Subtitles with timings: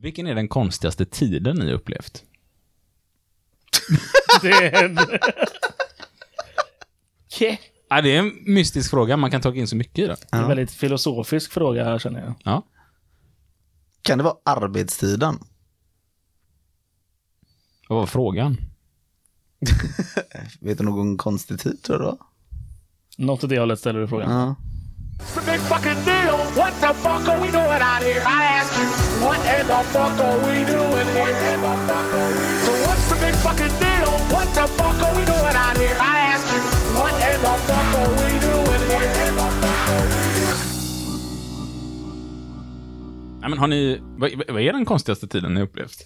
[0.00, 2.24] Vilken är den konstigaste tiden ni upplevt?
[4.42, 4.98] Det är en...
[7.38, 7.58] Ke-
[7.88, 10.16] Ja, det är en mystisk fråga, man kan ta in så mycket i den.
[10.30, 12.34] Det är en väldigt filosofisk fråga här känner jag.
[12.44, 12.62] Ja.
[14.02, 15.38] Kan det vara arbetstiden?
[17.88, 18.56] Vad var frågan?
[20.60, 22.18] Vet du någon konstig tid tror du då?
[23.18, 24.30] Något åt det hållet ställer du frågan.
[24.30, 24.54] Ja.
[25.20, 26.36] It's a big fucking deal.
[26.56, 28.20] What the fuck are we doing out here?
[28.20, 28.86] I ask you,
[29.26, 31.34] what in the fuck are we doing here?
[32.64, 34.12] So what's the big fucking deal?
[34.34, 35.96] What the fuck are we doing out here?
[36.00, 36.60] I ask you,
[36.98, 39.06] what in the fuck are we doing here?
[43.42, 46.04] Ja, men har ni, vad, vad är den konstigaste tiden ni upplevt?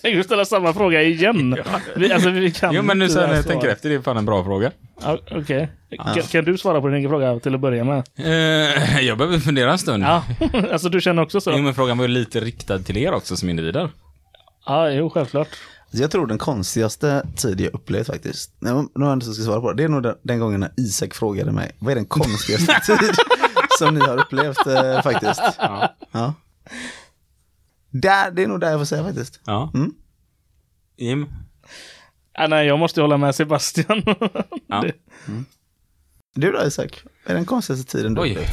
[0.02, 1.56] Tänker du ställa samma fråga igen?
[1.96, 4.24] Vi, alltså, vi kan Jo, men nu här jag tänker efter, det är fan en
[4.26, 4.70] bra fråga.
[5.02, 5.70] Ja, Okej.
[6.14, 8.02] Kan, kan du svara på din egen fråga till att börja med?
[8.18, 10.04] Eh, jag behöver fundera en stund.
[10.04, 10.24] Ja,
[10.72, 11.58] alltså du känner också Jo, så?
[11.58, 13.90] men frågan var ju lite riktad till er också som individer.
[14.66, 15.48] Ja, jo, självklart.
[15.92, 19.44] Så jag tror den konstigaste tid jag upplevt faktiskt, nu har jag inte så ska
[19.44, 21.96] svara på det, det är nog den, den gången när Isak frågade mig, vad är
[21.96, 23.14] den konstigaste tid
[23.78, 25.42] som ni har upplevt eh, faktiskt?
[25.58, 25.94] Ja.
[26.12, 26.34] Ja.
[27.90, 29.40] Där, det är nog där jag får säga faktiskt.
[29.46, 29.70] ja.
[29.74, 29.94] Mm.
[30.96, 31.26] Jim?
[32.32, 34.02] Ja, nej, jag måste hålla med Sebastian.
[34.66, 34.80] Ja.
[34.86, 34.94] Det-
[36.34, 38.30] Du då Isak, är den konstigaste tiden du Oj.
[38.30, 38.48] upplevt?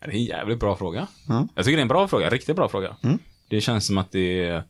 [0.00, 1.06] Det är en jävligt bra fråga.
[1.28, 1.48] Ja.
[1.54, 2.96] Jag tycker det är en bra fråga, en riktigt bra fråga.
[3.02, 3.18] Mm.
[3.48, 4.64] Det känns som att det är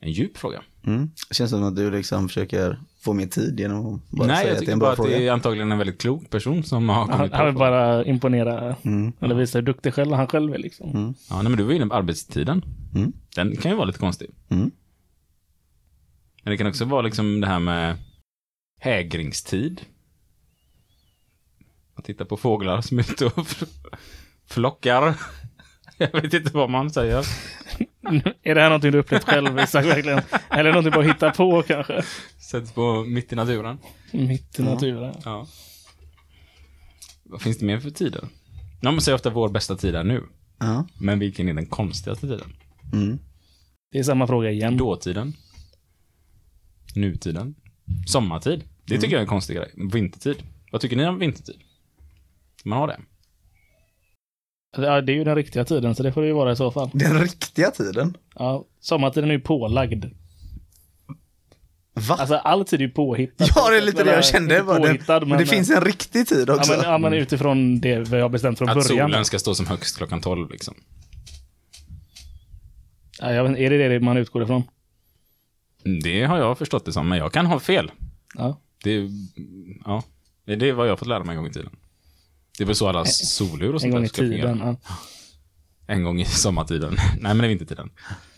[0.00, 0.62] en djup fråga.
[0.86, 1.10] Mm.
[1.30, 4.52] Känns som att du liksom försöker få mer tid genom att bara Nej, säga jag
[4.52, 5.18] att det är tycker en bara bra att fråga.
[5.18, 8.04] det är antagligen en väldigt klok person som har Han, kommit på han vill bara
[8.04, 9.12] imponera, Mm.
[9.20, 11.14] eller visa hur duktig själv han själv är liksom.
[11.30, 12.64] Ja, nej, men du var inne på arbetstiden.
[12.94, 13.12] Mm.
[13.36, 14.30] Den kan ju vara lite konstig.
[14.48, 14.70] Mm.
[16.42, 17.96] Men det kan också vara liksom det här med
[18.80, 19.80] hägringstid.
[21.94, 23.46] Man tittar på fåglar som är ute och
[24.46, 25.14] flockar.
[25.98, 27.26] Jag vet inte vad man säger.
[28.42, 30.20] Är det här någonting du upplevt själv, Isak, verkligen?
[30.50, 32.02] Eller någonting du bara hittar på kanske?
[32.38, 33.78] Sätts på mitt i naturen.
[34.12, 35.14] Mitt i naturen.
[35.24, 35.46] Ja.
[37.24, 38.24] Vad finns det mer för tider?
[38.80, 40.22] Ja, man säger ofta vår bästa tid är nu.
[40.58, 40.86] Ja.
[41.00, 42.52] Men vilken är den konstigaste tiden?
[42.92, 43.18] Mm.
[43.92, 44.76] Det är samma fråga igen.
[44.76, 45.32] Dåtiden.
[46.94, 47.54] Nutiden.
[48.06, 48.64] Sommartid.
[48.84, 49.70] Det tycker jag är en konstig grej.
[49.92, 50.36] Vintertid.
[50.72, 51.56] Vad tycker ni om vintertid?
[52.64, 53.00] Man har det.
[54.76, 56.70] Ja, det är ju den riktiga tiden, så det får det ju vara i så
[56.70, 56.90] fall.
[56.94, 58.16] Den riktiga tiden?
[58.34, 60.04] Ja, sommartiden är ju pålagd.
[61.94, 62.14] Va?
[62.18, 63.46] Alltså all tid är ju påhittad.
[63.54, 64.62] ja, det är lite det jag kände.
[64.62, 66.72] Bara påhittad, men det finns en riktig tid Ja också.
[66.72, 69.10] men, ja, men utifrån det vi har bestämt från Att början.
[69.10, 70.74] solen ska stå som högst klockan 12 liksom.
[73.20, 74.62] Ja, jag vet, är det det man utgår ifrån?
[76.02, 77.90] Det har jag förstått det som, men jag kan ha fel.
[78.34, 78.60] Ja.
[78.84, 79.08] Det,
[79.84, 80.02] ja,
[80.44, 81.70] det är vad jag har fått lära mig en gång i tiden.
[82.58, 84.52] Det är väl så alla solur och En sånt gång där i ska fungera.
[84.52, 84.58] tiden.
[84.88, 84.94] Ja.
[85.86, 86.92] En gång i sommartiden.
[86.96, 87.90] Nej, men det är vintertiden.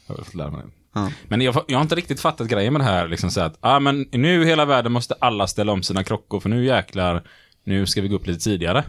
[0.06, 0.62] Jag har fått lära mig.
[0.94, 1.10] Ja.
[1.28, 3.08] Men jag, jag har inte riktigt fattat grejen med det här.
[3.08, 6.40] Liksom så att, ah, men nu i hela världen måste alla ställa om sina klockor,
[6.40, 7.22] för nu jäklar,
[7.64, 8.84] nu ska vi gå upp lite tidigare.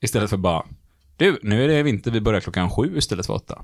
[0.00, 0.66] Istället för bara,
[1.16, 3.62] du, nu är det vinter, vi börjar klockan sju istället för åtta.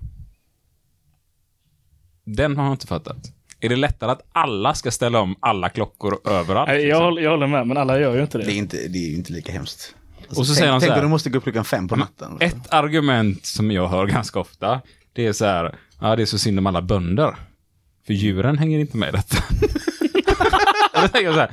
[2.25, 3.17] Den har jag inte fattat.
[3.61, 6.69] Är det lättare att alla ska ställa om alla klockor överallt?
[6.69, 8.45] Nej, Jag, håller- jag håller med, men alla gör ju inte det.
[8.45, 9.95] Det är, inte, det är ju inte lika hemskt.
[10.29, 11.65] Alltså, Och så tänk, säger han så tänk här- om du måste gå upp klockan
[11.65, 12.37] fem på natten.
[12.41, 14.81] Ett argument som jag hör ganska ofta,
[15.13, 17.37] det är så här, ja det är så synd om alla bönder.
[18.07, 19.37] För djuren hänger inte med i detta.
[20.95, 21.51] Och då tänker jag så här,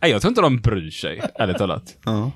[0.00, 1.96] nej jag tror inte de bryr sig, ärligt talat.
[2.04, 2.30] Ja.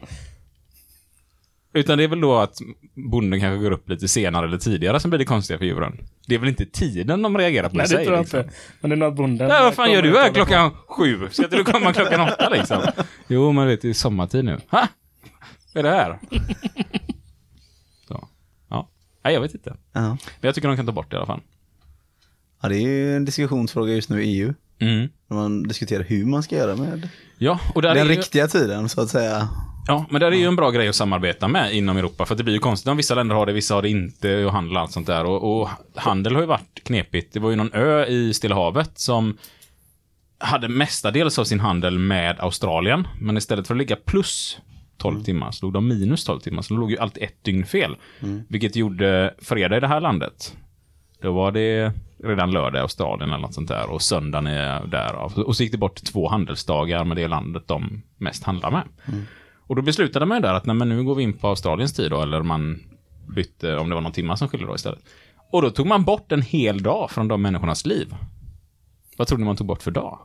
[1.73, 2.55] Utan det är väl då att
[2.95, 5.99] bonden kanske går upp lite senare eller tidigare som blir det konstiga för djuren.
[6.27, 8.41] Det är väl inte tiden de reagerar på Nej, det sig, tror jag liksom.
[8.41, 8.53] inte.
[8.81, 9.49] Men det är något bonden...
[9.49, 10.35] Ja, vad fan gör du här hålla på.
[10.35, 11.29] klockan sju?
[11.31, 12.83] Ska inte du komma klockan åtta liksom?
[13.29, 14.61] Jo, men vet, det är sommartid nu.
[14.71, 14.89] Ha?
[15.79, 16.19] Vad är det här?
[18.09, 18.29] Så.
[18.71, 18.89] Ja.
[19.25, 19.77] Nej, jag vet inte.
[19.93, 20.01] Ja.
[20.01, 21.41] Men jag tycker de kan ta bort det i alla fall.
[22.63, 24.55] ja, det är ju en diskussionsfråga just nu i EU.
[24.79, 25.09] Mm.
[25.29, 27.09] När man diskuterar hur man ska göra med
[27.39, 29.49] Ja, och där den är ju, riktiga tiden, så att säga.
[29.87, 32.27] ja, men där är ju en bra grej att samarbeta med inom Europa.
[32.27, 34.53] För det blir ju konstigt om vissa länder har det, vissa har det inte och
[34.53, 35.25] handel och allt sånt där.
[35.25, 37.33] Och, och handel har ju varit knepigt.
[37.33, 39.37] Det var ju någon ö i Stilla havet som
[40.39, 43.09] hade mestadels av sin handel med Australien.
[43.21, 44.59] Men istället för att ligga plus
[44.99, 46.63] 12 timmar så låg de minus 12 timmar.
[46.63, 47.97] Så de låg ju alltid ett dygn fel.
[48.49, 50.57] Vilket gjorde fredag i det här landet.
[51.21, 51.93] Då var det
[52.25, 53.91] redan lördag i Australien eller något sånt där.
[53.91, 55.39] Och söndagen är där.
[55.47, 58.85] Och så gick det bort två handelsdagar med det landet de mest handlar med.
[59.57, 61.93] Och då beslutade man ju där att nej, men nu går vi in på Australiens
[61.93, 62.23] tid då.
[62.23, 62.81] Eller man
[63.35, 65.01] bytte, om det var någon timma som skilde då istället.
[65.53, 68.15] Och då tog man bort en hel dag från de människornas liv.
[69.17, 70.19] Vad tror ni man tog bort för dag?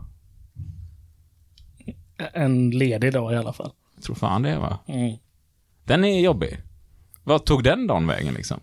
[2.33, 3.71] En ledig dag i alla fall.
[4.03, 4.79] Jag tror fan det va?
[4.87, 5.17] Mm.
[5.83, 6.61] Den är jobbig.
[7.23, 8.59] Vad tog den dagen vägen liksom?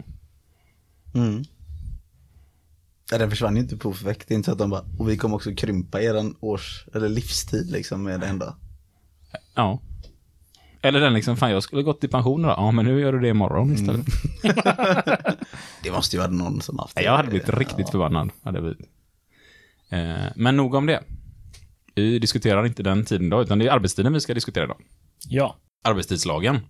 [1.14, 1.44] Mm.
[3.10, 4.28] Ja, den försvann ju inte på perfekt.
[4.28, 7.08] Det är inte så att de bara, och vi kommer också krympa eran års, eller
[7.08, 8.56] livstid liksom med det enda.
[9.54, 9.81] Ja.
[10.82, 12.48] Eller den liksom, fan jag skulle gått i pension då.
[12.48, 14.06] Ja, men nu gör du det imorgon istället.
[15.82, 17.02] Det måste ju vara någon som haft det.
[17.02, 18.31] Jag hade blivit riktigt förbannad.
[18.42, 18.81] Hade blivit.
[19.88, 21.02] Eh, men nog om det.
[21.94, 24.76] Vi diskuterar inte den tiden då, utan det är arbetstiden vi ska diskutera idag.
[25.28, 25.56] Ja.
[25.84, 26.61] Arbetstidslagen.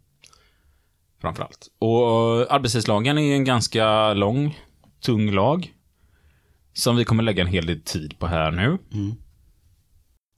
[1.20, 1.68] Framförallt.
[1.78, 4.58] Och arbetstidslagen är en ganska lång,
[5.04, 5.72] tung lag.
[6.72, 8.78] Som vi kommer lägga en hel del tid på här nu.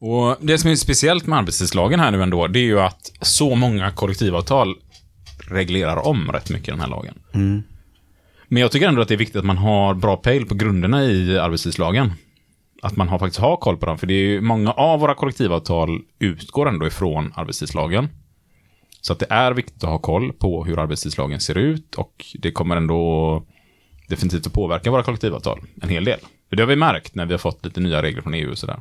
[0.00, 3.54] Och det som är speciellt med arbetstidslagen här nu ändå, det är ju att så
[3.54, 4.74] många kollektivavtal
[5.48, 7.14] reglerar om rätt mycket den här lagen.
[7.34, 7.62] Mm.
[8.48, 11.04] Men jag tycker ändå att det är viktigt att man har bra pejl på grunderna
[11.04, 12.12] i arbetstidslagen.
[12.84, 15.14] Att man har, faktiskt har koll på dem, för det är ju många av våra
[15.14, 18.08] kollektivavtal utgår ändå ifrån arbetstidslagen.
[19.00, 22.52] Så att det är viktigt att ha koll på hur arbetstidslagen ser ut och det
[22.52, 23.42] kommer ändå
[24.08, 26.18] definitivt att påverka våra kollektivavtal en hel del.
[26.48, 28.58] För det har vi märkt när vi har fått lite nya regler från EU och
[28.58, 28.80] sådär.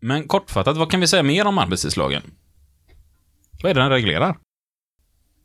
[0.00, 2.22] Men kortfattat, vad kan vi säga mer om arbetstidslagen?
[3.62, 4.36] Vad är det den reglerar?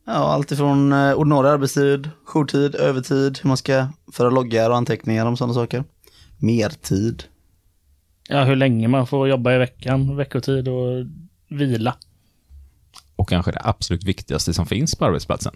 [0.05, 5.25] Ja, allt ifrån eh, ordinarie arbetstid, jourtid, övertid, hur man ska föra loggar och anteckningar
[5.25, 5.83] om sådana saker.
[6.37, 7.23] Mertid.
[8.31, 11.05] Ja, hur länge man får jobba i veckan, veckotid och
[11.47, 11.95] vila.
[13.15, 15.53] Och kanske det absolut viktigaste som finns på arbetsplatsen.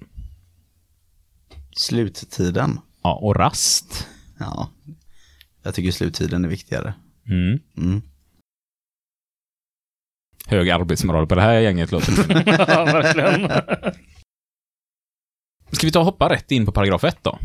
[1.78, 2.80] Sluttiden.
[3.04, 4.08] Ja, och rast.
[4.40, 4.70] Ja,
[5.64, 6.94] jag tycker sluttiden är viktigare.
[7.30, 7.60] Mm.
[7.78, 8.02] Mm.
[10.48, 12.44] Hög arbetsmoral på det här gänget låter det.
[12.68, 13.50] ja, verkligen.
[15.72, 17.40] Ska vi ta och hoppa rätt in på paragraf 1 då?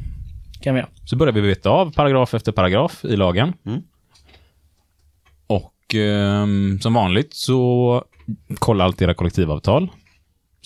[0.61, 0.85] kan vi.
[1.05, 3.53] Så börjar vi veta av paragraf efter paragraf i lagen.
[3.67, 3.83] Mm.
[5.89, 8.05] Och ehm, som vanligt så
[8.59, 9.91] kolla alltid era kollektivavtal.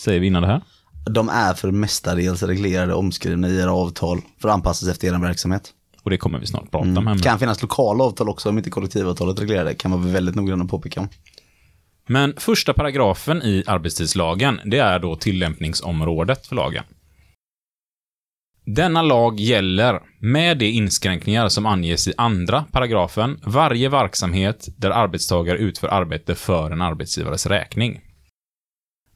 [0.00, 0.62] Säger vi innan det här.
[1.10, 5.19] De är för mestadels reglerade och omskrivna i era avtal för att anpassas efter er
[5.19, 5.70] verksamhet.
[6.02, 7.06] Och det kommer vi snart prata om.
[7.06, 9.74] här Det kan finnas lokala avtal också om inte kollektivavtalet reglerar det.
[9.74, 11.08] Kan man vara väldigt noggrann att påpeka om.
[12.06, 16.84] Men första paragrafen i arbetstidslagen, det är då tillämpningsområdet för lagen.
[18.64, 25.58] Denna lag gäller med de inskränkningar som anges i andra paragrafen varje verksamhet där arbetstagare
[25.58, 28.00] utför arbete för en arbetsgivares räkning.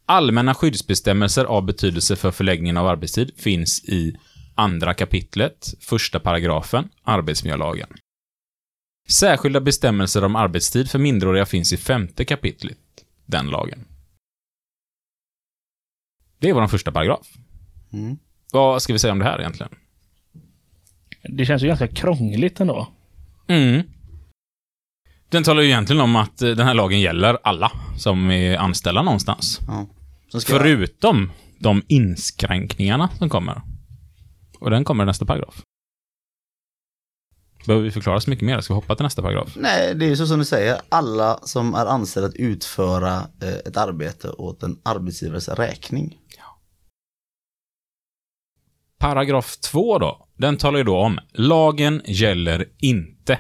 [0.07, 4.17] Allmänna skyddsbestämmelser av betydelse för förläggningen av arbetstid finns i
[4.55, 7.89] andra kapitlet, första paragrafen, arbetsmiljölagen.
[9.09, 12.79] Särskilda bestämmelser om arbetstid för minderåriga finns i femte kapitlet,
[13.27, 13.85] den lagen.
[16.39, 17.27] Det är vår första paragraf.
[17.93, 18.19] Mm.
[18.57, 19.73] Vad ska vi säga om det här egentligen?
[21.23, 22.89] Det känns ju ganska krångligt ändå.
[23.47, 23.83] Mm.
[25.29, 29.03] Den talar ju egentligen om att eh, den här lagen gäller alla som är anställda
[29.03, 29.61] någonstans.
[29.67, 29.87] Ja.
[30.41, 33.63] Ska jag, Förutom de inskränkningarna som kommer.
[34.59, 35.63] Och den kommer i nästa paragraf.
[37.67, 38.61] Behöver vi förklara så mycket mer?
[38.61, 39.53] Ska vi hoppa till nästa paragraf?
[39.57, 40.81] nej, det är ju så som du säger.
[40.89, 46.19] Alla som är anställda att utföra eh, ett arbete åt en arbetsgivares räkning.
[48.99, 53.39] Paragraf 2 då, den talar ju då om lagen gäller inte.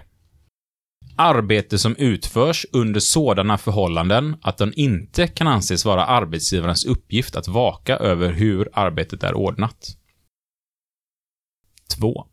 [1.16, 7.48] Arbete som utförs under sådana förhållanden att den inte kan anses vara arbetsgivarens uppgift att
[7.48, 9.96] vaka över hur arbetet är ordnat.
[11.98, 12.26] 2.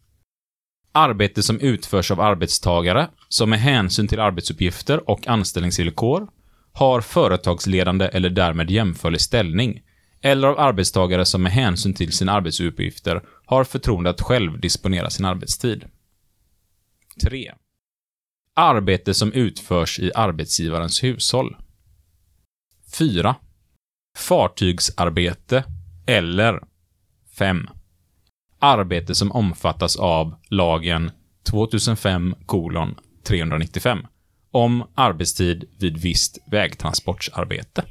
[0.92, 6.28] Arbete som utförs av arbetstagare som med hänsyn till arbetsuppgifter och anställningsvillkor
[6.74, 9.82] har företagsledande eller därmed jämförlig ställning
[10.26, 15.26] eller av arbetstagare som med hänsyn till sina arbetsuppgifter har förtroende att själv disponera sin
[15.26, 15.86] arbetstid.
[17.24, 17.54] 3.
[18.56, 21.56] Arbete som utförs i arbetsgivarens hushåll.
[22.98, 23.36] 4.
[24.18, 25.64] Fartygsarbete
[26.06, 26.64] eller
[27.38, 27.68] 5.
[28.60, 31.12] Arbete som omfattas av lagen
[31.44, 32.36] 2005
[33.24, 34.08] 395
[34.52, 37.84] om arbetstid vid visst vägtransportsarbete.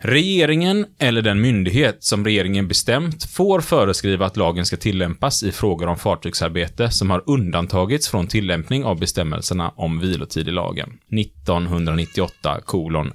[0.00, 5.86] Regeringen eller den myndighet som regeringen bestämt får föreskriva att lagen ska tillämpas i frågor
[5.86, 12.60] om fartygsarbete som har undantagits från tillämpning av bestämmelserna om vilotid i lagen 1998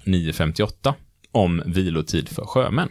[0.05, 0.95] 958
[1.31, 2.89] om vilotid för sjömän.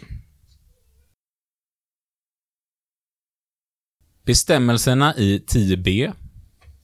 [4.25, 6.13] Bestämmelserna i 10b,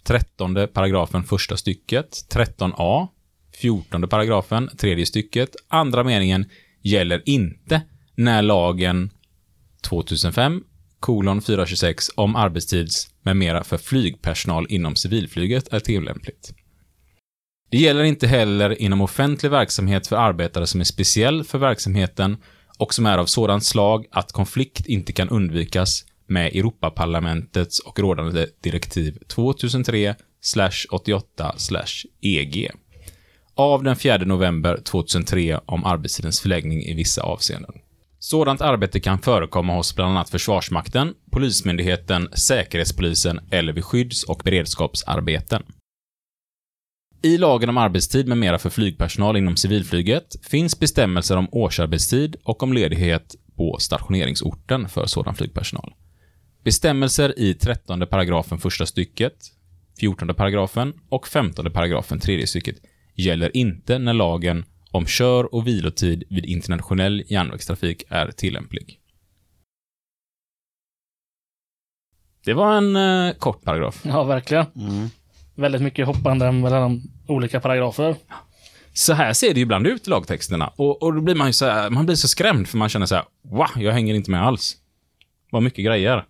[0.03, 3.09] 13 paragrafen första stycket, 13a,
[3.61, 6.47] 14 paragrafen tredje stycket, andra meningen
[6.83, 7.83] gäller inte
[8.15, 9.11] när lagen
[9.83, 10.63] 2005
[11.01, 16.53] kolon 426 om arbetstids med mera för flygpersonal inom civilflyget är tillämpligt.
[17.71, 22.37] Det gäller inte heller inom offentlig verksamhet för arbetare som är speciell för verksamheten
[22.79, 28.47] och som är av sådant slag att konflikt inte kan undvikas med Europaparlamentets och rådande
[28.63, 30.15] direktiv 2003
[30.91, 31.55] 88
[32.21, 32.71] EG
[33.59, 37.73] av den 4 november 2003 om arbetstidens förläggning i vissa avseenden.
[38.19, 45.63] Sådant arbete kan förekomma hos bland annat Försvarsmakten, Polismyndigheten, Säkerhetspolisen eller vid skydds och beredskapsarbeten.
[47.23, 52.63] I lagen om arbetstid med mera för flygpersonal inom civilflyget finns bestämmelser om årsarbetstid och
[52.63, 55.95] om ledighet på stationeringsorten för sådan flygpersonal.
[56.65, 59.35] Bestämmelser i 13 paragrafen första stycket,
[60.01, 62.77] 14 paragrafen och 15 paragrafen tredje stycket
[63.19, 69.01] gäller inte när lagen om kör och vilotid vid internationell järnvägstrafik är tillämplig.
[72.45, 74.01] Det var en eh, kort paragraf.
[74.05, 74.67] Ja, verkligen.
[74.77, 75.09] Mm.
[75.55, 78.17] Väldigt mycket hoppande mellan olika paragrafer.
[78.93, 80.69] Så här ser det ju ibland ut i lagtexterna.
[80.77, 83.07] Och, och då blir man ju så här, man blir så skrämd för man känner
[83.07, 84.77] så här, wow, jag hänger inte med alls.
[85.51, 86.25] Vad mycket grejer.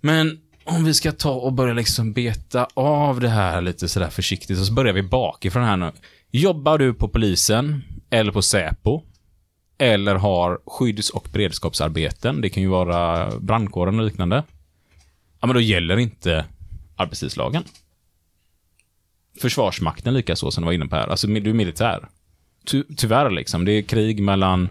[0.00, 4.58] Men om vi ska ta och börja liksom beta av det här lite sådär försiktigt,
[4.58, 5.92] och så börjar vi bakifrån här nu.
[6.30, 9.02] Jobbar du på polisen, eller på Säpo,
[9.78, 14.42] eller har skydds och beredskapsarbeten, det kan ju vara brandkåren och liknande.
[15.40, 16.44] Ja, men då gäller inte
[16.96, 17.64] arbetstidslagen.
[19.40, 21.08] Försvarsmakten likaså, som du var inne på här.
[21.08, 22.08] Alltså, du är militär.
[22.66, 23.64] Ty tyvärr, liksom.
[23.64, 24.68] Det är krig mellan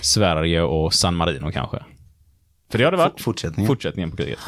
[0.00, 1.84] Sverige och San Marino kanske.
[2.70, 3.20] För det har det varit.
[3.20, 3.66] Fortsättningen.
[3.66, 4.38] Fortsättningen på kriget.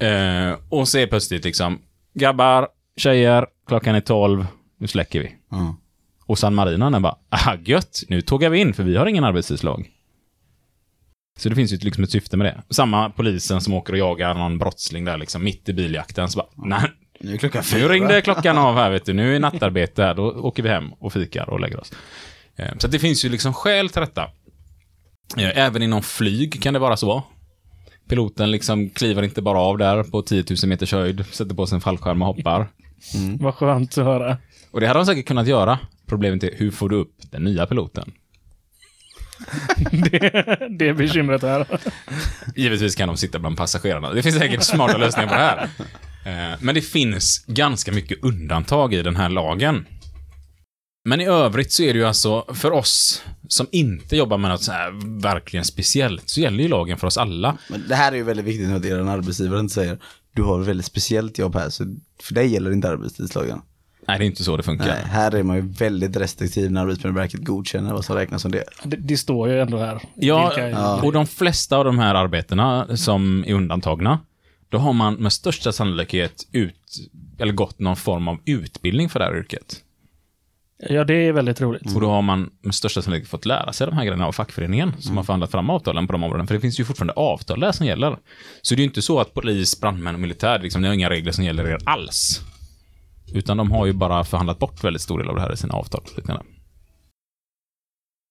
[0.00, 1.78] Eh, och så är plötsligt liksom,
[2.14, 4.46] grabbar, tjejer, klockan är 12,
[4.78, 5.34] nu släcker vi.
[5.50, 5.76] Ja.
[6.26, 9.24] Och San Marino den bara, ah gött, nu tågar vi in för vi har ingen
[9.24, 9.88] arbetstidslag.
[11.38, 12.74] Så det finns ju liksom ett syfte med det.
[12.74, 16.28] Samma polisen som åker och jagar någon brottsling där liksom mitt i biljakten.
[16.28, 16.90] Så bara, nej,
[17.20, 17.92] Nu är klockan nu fyra.
[17.92, 21.12] ringde klockan av här vet du, nu är nattarbete här, då åker vi hem och
[21.12, 21.92] fikar och lägger oss.
[22.56, 24.22] Eh, Så det finns ju liksom skäl till detta.
[25.36, 27.22] Eh, Även inom flyg kan det vara så.
[28.08, 31.74] Piloten liksom kliver inte bara av där på 10 000 meters höjd, sätter på sig
[31.76, 32.68] en fallskärm och hoppar.
[33.38, 34.36] Vad skönt att höra.
[34.70, 35.78] Och det hade de säkert kunnat göra.
[36.06, 38.12] Problemet är, hur får du upp den nya piloten?
[39.92, 40.18] Det,
[40.78, 41.66] det är bekymret här.
[42.56, 44.10] Givetvis kan de sitta bland passagerarna.
[44.12, 45.68] Det finns säkert smarta lösningar på det här.
[46.24, 49.86] Eh, Men det finns ganska mycket undantag i den här lagen.
[51.04, 54.62] Men i övrigt så är det ju alltså, för oss som inte jobbar med något
[54.62, 57.58] så här verkligen speciellt, så gäller ju lagen för oss alla.
[57.70, 59.98] Men det här är ju väldigt viktigt att er arbetsgivare inte säger
[60.32, 63.60] du har ett väldigt speciellt jobb här, så för dig gäller inte arbetstidslagen.
[64.08, 64.86] Nej, det är inte så det funkar.
[64.86, 68.64] Nej, här är man ju väldigt restriktiv när Arbetsmiljöverket godkänner vad som räknas som det.
[68.84, 70.00] Det, det står ju ändå här.
[70.14, 71.00] Ja, vilka- Ja.
[71.02, 74.18] och de flesta av de här arbetena som är undantagna,
[74.68, 79.24] då har man med största sannolikhet ut, eller gått någon form av utbildning för det
[79.24, 79.76] här yrket
[80.78, 81.94] ja, det är väldigt roligt.
[81.94, 84.92] Och då har man med största sannolikhet fått lära sig de här grejerna av fackföreningen
[84.98, 86.46] som har förhandlat fram avtalen på de områdena.
[86.46, 88.18] För det finns ju fortfarande avtal där som gäller.
[88.62, 91.10] Så det är ju inte så att polis, brandmän och militär, liksom, ni har inga
[91.10, 92.40] regler som gäller er alls.
[93.34, 95.74] Utan de har ju bara förhandlat bort väldigt stor del av det här i sina
[95.74, 96.02] avtal.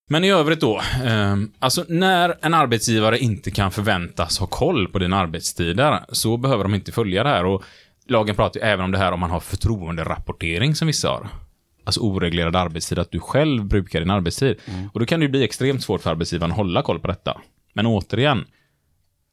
[0.10, 5.00] Men i övrigt då, eh, alltså när en arbetsgivare inte kan förväntas ha koll på
[5.00, 7.46] dina arbetstider så behöver de inte följa det här.
[7.46, 7.64] Och
[8.08, 11.28] lagen pratar ju även om det här om man har förtroenderapportering som vissa har.
[11.88, 14.56] Alltså oreglerad arbetstid, att du själv brukar din arbetstid.
[14.94, 17.42] Och då kan det ju bli extremt svårt för arbetsgivaren att hålla koll på detta.
[17.74, 18.46] Men återigen,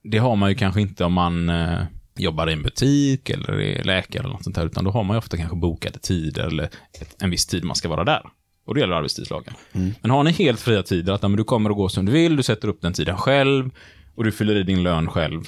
[0.02, 1.82] det har man ju kanske inte om man eh,
[2.16, 5.14] jobbar i en butik eller är läkare eller något sånt där, utan då har man
[5.14, 6.64] ju ofta kanske bokade tider eller
[7.00, 8.22] ett, en viss tid man ska vara där.
[8.66, 9.54] Och det gäller arbetstidslagen.
[10.00, 12.36] Men har ni helt fria tider, att men du kommer och går som du vill,
[12.36, 13.70] du sätter upp den tiden själv
[14.14, 15.42] och du fyller i din lön själv,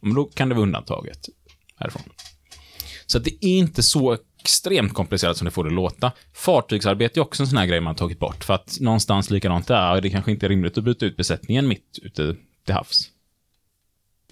[0.00, 1.28] men då kan det vara undantaget
[1.76, 2.02] härifrån.
[3.06, 6.12] Så att det är inte så extremt komplicerat som det får det låta.
[6.32, 9.66] Fartygsarbete är också en sån här grej man har tagit bort, för att någonstans likadant
[9.66, 13.10] där, det kanske inte är rimligt att byta ut besättningen mitt ute till havs.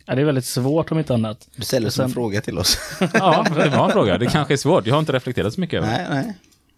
[0.04, 1.48] Ja, det är väldigt svårt om inte annat.
[1.56, 2.78] Du ställer som en Sen- fråga till oss.
[3.14, 4.18] Ja, det var en fråga.
[4.18, 4.86] Det kanske är svårt.
[4.86, 6.08] Jag har inte reflekterat så mycket över det.
[6.14, 6.34] nej, nej.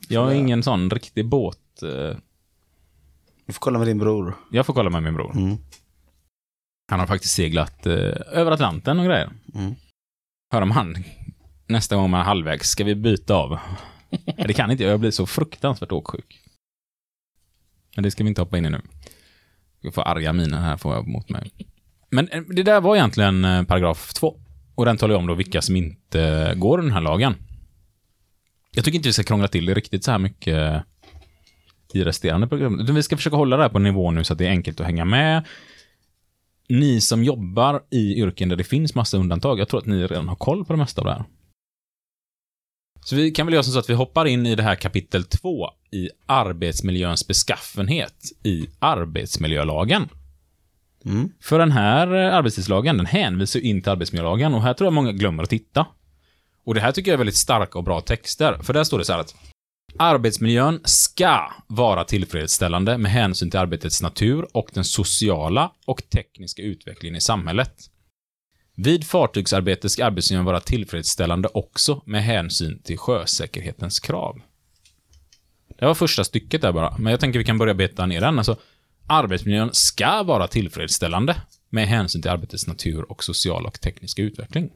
[0.08, 1.58] Jag är ingen sån riktig båt...
[1.82, 1.88] eh,
[3.46, 4.34] Du får kolla med din bror.
[4.50, 5.36] Jag får kolla med min bror.
[5.36, 5.56] Mm.
[6.90, 7.92] Han har faktiskt seglat eh,
[8.32, 9.30] över Atlanten och grejer.
[9.54, 9.74] Mm.
[10.52, 11.04] Hör om han
[11.66, 13.58] nästa gång man är halvvägs, ska vi byta av?
[14.46, 16.40] det kan inte jag, jag blir så fruktansvärt åksjuk.
[17.96, 18.80] Men det ska vi inte hoppa in i nu.
[19.80, 21.52] Jag får arga miner här får jag mot mig.
[22.10, 24.40] Men eh, det där var egentligen eh, paragraf två.
[24.74, 27.34] Och den talar ju om då vilka som inte eh, går den här lagen.
[28.70, 30.84] Jag tycker inte vi ska krångla till det riktigt så här mycket
[31.92, 32.86] i resterande program.
[32.94, 34.86] Vi ska försöka hålla det här på nivå nu så att det är enkelt att
[34.86, 35.44] hänga med.
[36.68, 40.28] Ni som jobbar i yrken där det finns massa undantag, jag tror att ni redan
[40.28, 41.24] har koll på det mesta av det här.
[43.04, 45.24] Så vi kan väl göra som så att vi hoppar in i det här kapitel
[45.24, 50.08] 2 i arbetsmiljöns beskaffenhet i arbetsmiljölagen.
[51.04, 51.28] Mm.
[51.40, 54.92] För den här eh, arbetstidslagen, den hänvisar ju in till arbetsmiljölagen och här tror jag
[54.92, 55.86] många glömmer att titta.
[56.64, 59.04] Och det här tycker jag är väldigt starka och bra texter, för där står det
[59.04, 59.34] så här att
[59.98, 67.16] Arbetsmiljön ska vara tillfredsställande med hänsyn till arbetets natur och den sociala och tekniska utvecklingen
[67.16, 67.90] i samhället.
[68.74, 74.40] Vid fartygsarbete ska arbetsmiljön vara tillfredsställande också med hänsyn till sjösäkerhetens krav.
[75.78, 78.38] Det var första stycket där bara, men jag tänker vi kan börja beta ner den.
[78.38, 78.56] Alltså,
[79.06, 81.36] arbetsmiljön ska vara tillfredsställande
[81.70, 84.70] med hänsyn till arbetets natur och sociala och tekniska utveckling.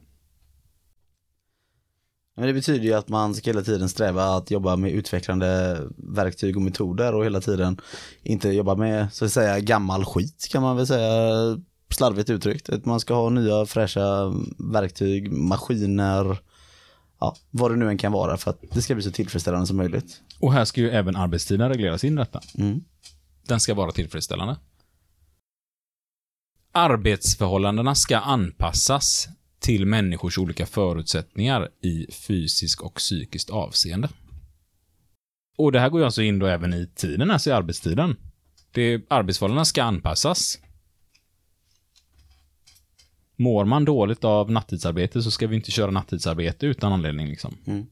[2.35, 6.55] Men det betyder ju att man ska hela tiden sträva att jobba med utvecklande verktyg
[6.55, 7.81] och metoder och hela tiden
[8.23, 11.57] inte jobba med så att säga gammal skit kan man väl säga
[11.93, 12.69] slarvigt uttryckt.
[12.69, 16.37] Att man ska ha nya fräscha verktyg, maskiner,
[17.19, 19.77] ja, vad det nu än kan vara för att det ska bli så tillfredsställande som
[19.77, 20.21] möjligt.
[20.39, 22.41] Och här ska ju även arbetstiden regleras in detta.
[22.57, 22.83] Mm.
[23.47, 24.57] Den ska vara tillfredsställande.
[26.71, 29.27] Arbetsförhållandena ska anpassas
[29.59, 34.09] till människors olika förutsättningar i fysisk och psykiskt avseende.
[35.57, 38.15] Och det här går ju alltså in då även i tiden, alltså i arbetstiden.
[38.71, 40.59] Det, arbetsförhållandena ska anpassas.
[43.39, 47.57] Mår man dåligt av nattidsarbete så ska vi inte köra nattidsarbete utan anledning liksom.
[47.67, 47.85] Mm.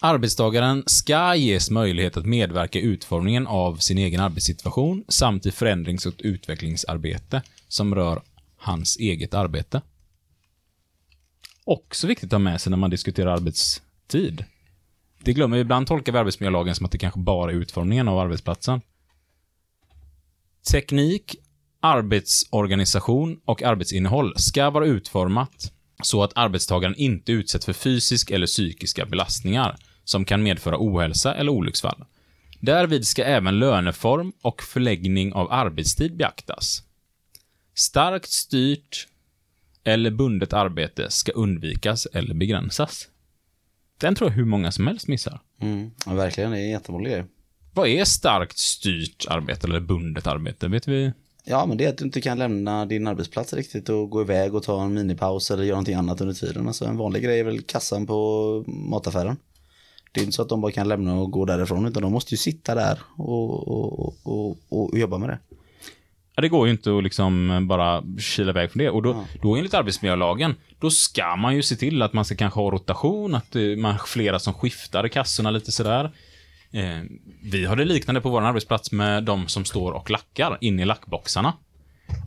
[0.00, 6.06] Arbetstagaren ska ges möjlighet att medverka i utformningen av sin egen arbetssituation samt i förändrings
[6.06, 8.22] och utvecklingsarbete som rör
[8.56, 9.82] hans eget arbete.
[11.64, 14.44] Också viktigt att ha med sig när man diskuterar arbetstid.
[15.22, 15.60] Det glömmer vi.
[15.60, 18.80] Ibland tolkar vi arbetsmiljölagen som att det kanske bara är utformningen av arbetsplatsen.
[20.72, 21.36] Teknik,
[21.82, 25.72] arbetsorganisation och arbetsinnehåll ska vara utformat
[26.02, 31.52] så att arbetstagaren inte utsätts för fysisk eller psykiska belastningar som kan medföra ohälsa eller
[31.52, 32.04] olycksfall.
[32.60, 36.82] Därvid ska även löneform och förläggning av arbetstid beaktas.
[37.74, 39.08] Starkt styrt
[39.84, 43.08] eller bundet arbete ska undvikas eller begränsas.
[43.98, 45.40] Den tror jag hur många som helst missar.
[45.60, 45.90] Mm.
[46.06, 47.24] Ja, verkligen, det är en jättemål grej.
[47.74, 50.68] Vad är starkt styrt arbete eller bundet arbete?
[50.68, 51.12] Vet vi?
[51.44, 54.54] Ja, men det är att du inte kan lämna din arbetsplats riktigt och gå iväg
[54.54, 56.66] och ta en minipaus eller göra någonting annat under tiden.
[56.68, 59.36] Alltså en vanlig grej är väl kassan på mataffären.
[60.12, 62.34] Det är inte så att de bara kan lämna och gå därifrån utan de måste
[62.34, 65.38] ju sitta där och, och, och, och, jobba med det.
[66.34, 68.90] Ja, det går ju inte att liksom bara kila iväg från det.
[68.90, 69.24] Och då, Ja.
[69.42, 73.34] då enligt arbetsmiljölagen, då ska man ju se till att man ska kanske ha rotation,
[73.34, 76.10] att eh, man har flera som skiftar i kassorna lite sådär.
[76.72, 77.00] Eh,
[77.42, 80.84] vi har det liknande på vår arbetsplats med de som står och lackar inne i
[80.84, 81.52] lackboxarna.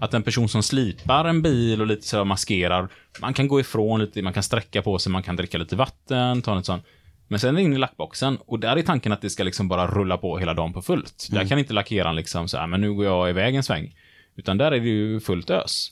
[0.02, 2.90] Att en person som slipar en bil och lite sådär maskerar,
[3.22, 6.42] man kan gå ifrån lite, man kan sträcka på sig, man kan dricka lite vatten,
[6.42, 6.84] ta något sånt.
[7.28, 10.18] Men sen in i lackboxen och där är tanken att det ska liksom bara rulla
[10.18, 11.28] på hela dagen på fullt.
[11.32, 13.96] Där kan inte lackeraren liksom säga, men nu går jag iväg en sväng.
[14.36, 15.92] Utan där är det ju fullt ös.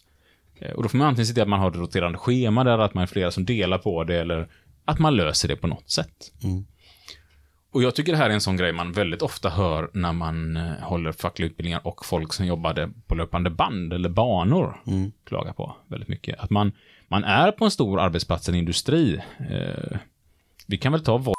[0.59, 2.79] Eh, Och då får man antingen se till att man har ett roterande schema där,
[2.79, 4.47] att man är flera som delar på det, eller
[4.85, 6.31] att man löser det på något sätt.
[6.43, 6.65] Mm.
[7.73, 10.57] Och jag tycker det här är en sån grej man väldigt ofta hör när man
[10.57, 15.11] eh, håller fackliga utbildningar och folk som jobbade på löpande band eller banor Mm.
[15.25, 16.39] klagar på väldigt mycket.
[16.39, 16.71] Att man,
[17.07, 19.21] man är på en stor arbetsplats, en industri.
[19.49, 19.97] Eh,
[20.67, 21.33] vi kan väl ta Vol-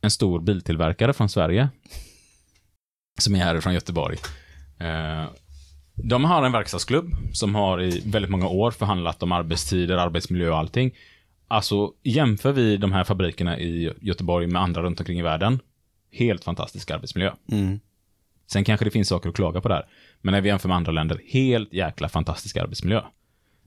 [0.00, 1.68] en stor biltillverkare från Sverige.
[3.20, 4.16] Som är härifrån Göteborg.
[4.80, 5.24] Eh,
[5.94, 10.58] de har en verkstadsklubb som har i väldigt många år förhandlat om arbetstider, arbetsmiljö och
[10.58, 10.94] allting.
[11.48, 15.58] Alltså, jämför vi de här fabrikerna i Göteborg med andra runt omkring i världen.
[16.12, 17.32] Helt fantastisk arbetsmiljö.
[17.52, 17.80] Mm.
[18.46, 19.86] Sen kanske det finns saker att klaga på där.
[20.20, 23.02] Men när vi jämför med andra länder, helt jäkla fantastisk arbetsmiljö.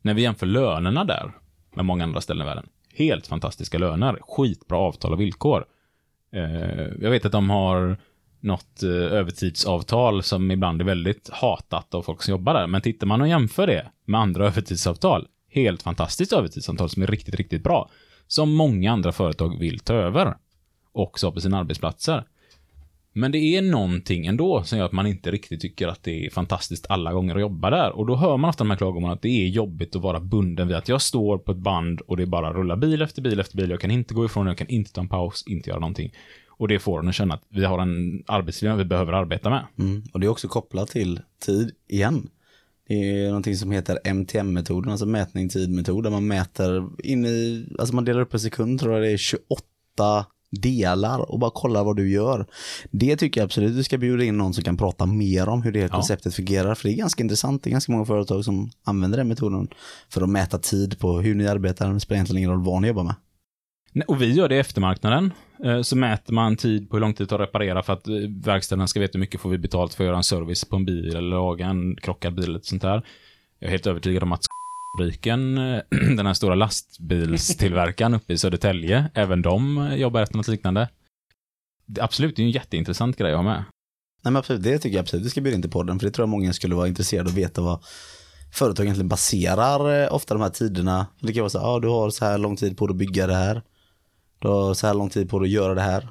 [0.01, 1.31] När vi jämför lönerna där
[1.75, 5.65] med många andra ställen i världen, helt fantastiska löner, skitbra avtal och villkor.
[6.33, 7.97] Eh, jag vet att de har
[8.39, 12.67] något eh, övertidsavtal som ibland är väldigt hatat av folk som jobbar där.
[12.67, 17.35] Men tittar man och jämför det med andra övertidsavtal, helt fantastiskt övertidsavtal som är riktigt,
[17.35, 17.89] riktigt bra.
[18.27, 20.35] Som många andra företag vill ta över.
[20.91, 22.23] Också på sina arbetsplatser.
[23.13, 26.29] Men det är någonting ändå som gör att man inte riktigt tycker att det är
[26.29, 27.91] fantastiskt alla gånger att jobba där.
[27.91, 30.67] Och då hör man ofta de här klagomålen att det är jobbigt att vara bunden
[30.67, 33.39] vid att jag står på ett band och det är bara rullar bil efter bil
[33.39, 33.69] efter bil.
[33.69, 36.13] Jag kan inte gå ifrån, jag kan inte ta en paus, inte göra någonting.
[36.47, 39.65] Och det får en att känna att vi har en arbetsmiljö vi behöver arbeta med.
[39.79, 40.03] Mm.
[40.13, 42.29] Och det är också kopplat till tid igen.
[42.87, 47.95] Det är någonting som heter MTM-metoden, alltså mätning tid-metod, där man mäter in i, alltså
[47.95, 50.25] man delar upp en sekund, tror jag det är 28
[50.61, 52.45] delar och bara kollar vad du gör.
[52.91, 55.71] Det tycker jag absolut du ska bjuda in någon som kan prata mer om hur
[55.71, 55.93] det här Ja.
[55.95, 57.63] konceptet fungerar, för det är ganska intressant.
[57.63, 59.67] Det är ganska många företag som använder den metoden
[60.09, 62.87] för att mäta tid på hur ni arbetar, det spelar egentligen ingen roll vad ni
[62.87, 63.15] jobbar med.
[64.07, 65.33] Och vi gör det i eftermarknaden.
[65.63, 68.07] Eh, så mäter man tid på hur lång tid det tar att reparera för att
[68.07, 70.75] verkstaden verkstäderna ska veta hur mycket får vi betalt för att göra en service på
[70.75, 73.05] en bil eller laga en krockad bil eller sånt där.
[73.59, 74.45] Jag är helt övertygad om att
[74.97, 75.81] fabriken, eh,
[76.15, 80.89] den här stora lastbilstillverkaren uppe i Södertälje, även de jobbar efter något liknande.
[81.85, 83.63] Det, absolut, det är en jätteintressant grej att ha med.
[84.23, 85.99] Nej men absolut, det tycker jag absolut vi ska bjuda in till podden.
[85.99, 87.83] För det tror jag många skulle vara intresserade av att veta vad
[88.53, 91.07] företag egentligen baserar ofta de här tiderna.
[91.19, 92.97] Det kan vara så här, ah, du har så här lång tid på dig att
[92.97, 93.61] bygga det här.
[94.41, 96.07] Du har så här lång tid på dig att göra det här.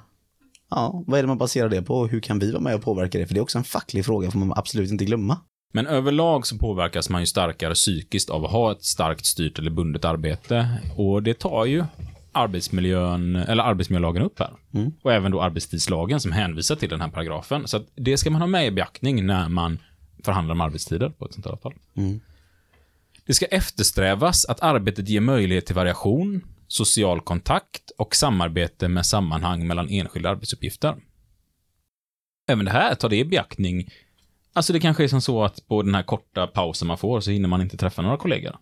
[0.70, 2.82] Ja, vad är det man baserar det på och hur kan vi vara med och
[2.82, 3.26] påverka det?
[3.26, 5.38] För det är också en facklig fråga, får man absolut inte glömma.
[5.72, 9.70] Men överlag så påverkas man ju starkare psykiskt av att ha ett starkt styrt eller
[9.70, 10.68] bundet arbete.
[10.96, 11.84] Och det tar ju
[12.32, 14.52] arbetsmiljön, eller arbetsmiljölagen upp här.
[14.74, 14.92] Mm.
[15.02, 17.68] Och även då arbetstidslagen som hänvisar till den här paragrafen.
[17.68, 19.78] Så det ska man ha med i beaktning när man
[20.24, 21.74] förhandlar om arbetstider på ett sånt här avtal.
[21.96, 22.20] Mm.
[23.26, 26.40] Det ska eftersträvas att arbetet ger möjlighet till variation,
[26.72, 30.96] social kontakt och samarbete med sammanhang mellan enskilda arbetsuppgifter.
[32.48, 33.88] Även det här tar det i beaktning.
[34.52, 37.30] Alltså det kanske är som så att på den här korta pausen man får så
[37.30, 38.58] hinner man inte träffa några kollegor.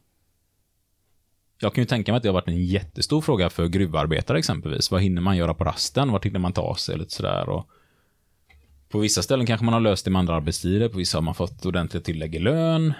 [1.60, 4.90] Jag kan ju tänka mig att det har varit en jättestor fråga för gruvarbetare exempelvis.
[4.90, 6.12] Vad hinner man göra på rasten?
[6.12, 6.98] Vart hinner man ta sig?
[6.98, 7.48] Lite sådär.
[7.48, 7.68] Och
[8.88, 10.88] på vissa ställen kanske man har löst det med andra arbetstider.
[10.88, 12.94] På vissa har man fått ordentliga tillägg i lön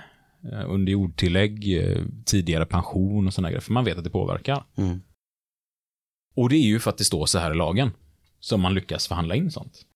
[0.45, 3.61] eh, Under jordtillägg, eh, tidigare pension och sådana grejer.
[3.61, 4.65] För man vet att det påverkar.
[4.77, 5.01] Mm.
[6.35, 7.91] Och det är ju för att det står så här i lagen.
[8.41, 9.87] Som man lyckas förhandla in sånt.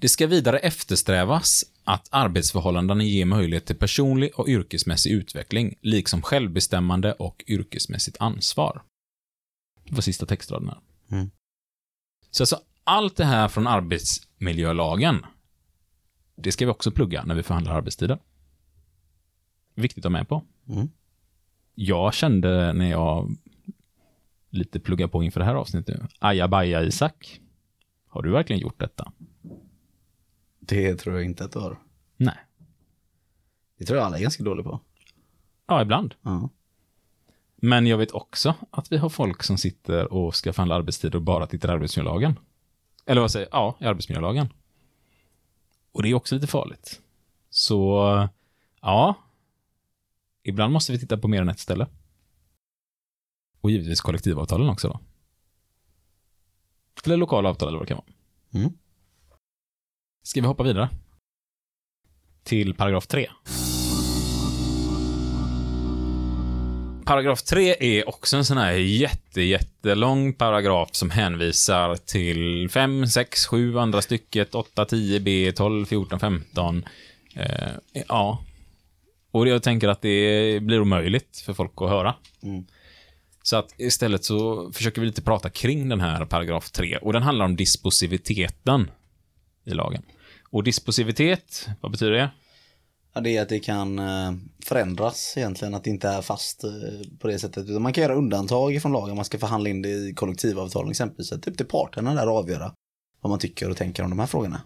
[0.00, 7.12] Det ska vidare eftersträvas att arbetsförhållandena ger möjlighet till personlig och yrkesmässig utveckling, liksom självbestämmande
[7.12, 8.82] och yrkesmässigt ansvar.
[9.84, 10.80] Det var sista textraden här.
[11.10, 11.30] Mm.
[12.30, 15.26] Så alltså, allt det här från arbetsmiljölagen,
[16.36, 18.18] det ska vi också plugga när vi förhandlar arbetstider.
[19.78, 20.44] Viktigt att ha med på.
[20.68, 20.88] Mm.
[21.74, 23.36] Jag kände när jag
[24.50, 27.40] lite pluggar på inför det här avsnittet ajabaja Isak,
[28.06, 29.12] har du verkligen gjort detta?
[30.60, 31.78] Det tror jag inte att du har.
[32.16, 32.36] Nej.
[33.78, 34.80] Det tror jag alla är ganska dåliga på.
[35.66, 36.14] Ja, ibland.
[36.22, 36.48] Ja.
[37.56, 41.22] Men jag vet också att vi har folk som sitter och ska förhandla arbetstid och
[41.22, 42.38] bara tittar i arbetsmiljölagen.
[43.06, 44.48] Eller vad säger Ja, i arbetsmiljölagen.
[45.92, 47.00] Och det är också lite farligt.
[47.50, 48.28] Så,
[48.80, 49.14] ja.
[50.48, 51.86] Ibland måste vi titta på mer än ett ställe.
[53.60, 55.00] Och givetvis kollektivavtalen också då.
[57.04, 58.64] Eller lokala avtal eller vad det kan vara.
[58.64, 58.78] Mm.
[60.22, 60.88] Ska vi hoppa vidare?
[62.42, 63.30] Till paragraf 3.
[67.04, 73.46] Paragraf 3 är också en sån här jätte, jättelång paragraf som hänvisar till 5, 6,
[73.46, 76.84] 7 andra stycket, 8, 10, B, 12, 14, 15.
[77.34, 77.68] Eh,
[78.08, 78.44] ja.
[79.30, 82.14] Och jag tänker att det blir omöjligt för folk att höra.
[82.42, 82.64] Mm.
[83.42, 87.22] Så att istället så försöker vi lite prata kring den här paragraf 3 och den
[87.22, 88.90] handlar om disposiviteten
[89.64, 90.02] i lagen.
[90.50, 92.30] Och disposivitet, vad betyder det?
[93.14, 94.32] Ja, det är att det kan eh,
[94.64, 96.70] förändras egentligen, att det inte är fast eh,
[97.18, 97.68] på det sättet.
[97.68, 101.32] Utan man kan göra undantag från lagen, man ska förhandla in det i kollektivavtal exempelvis.
[101.32, 102.72] Är upp till parterna där att avgöra
[103.20, 104.60] vad man tycker och tänker om de här frågorna.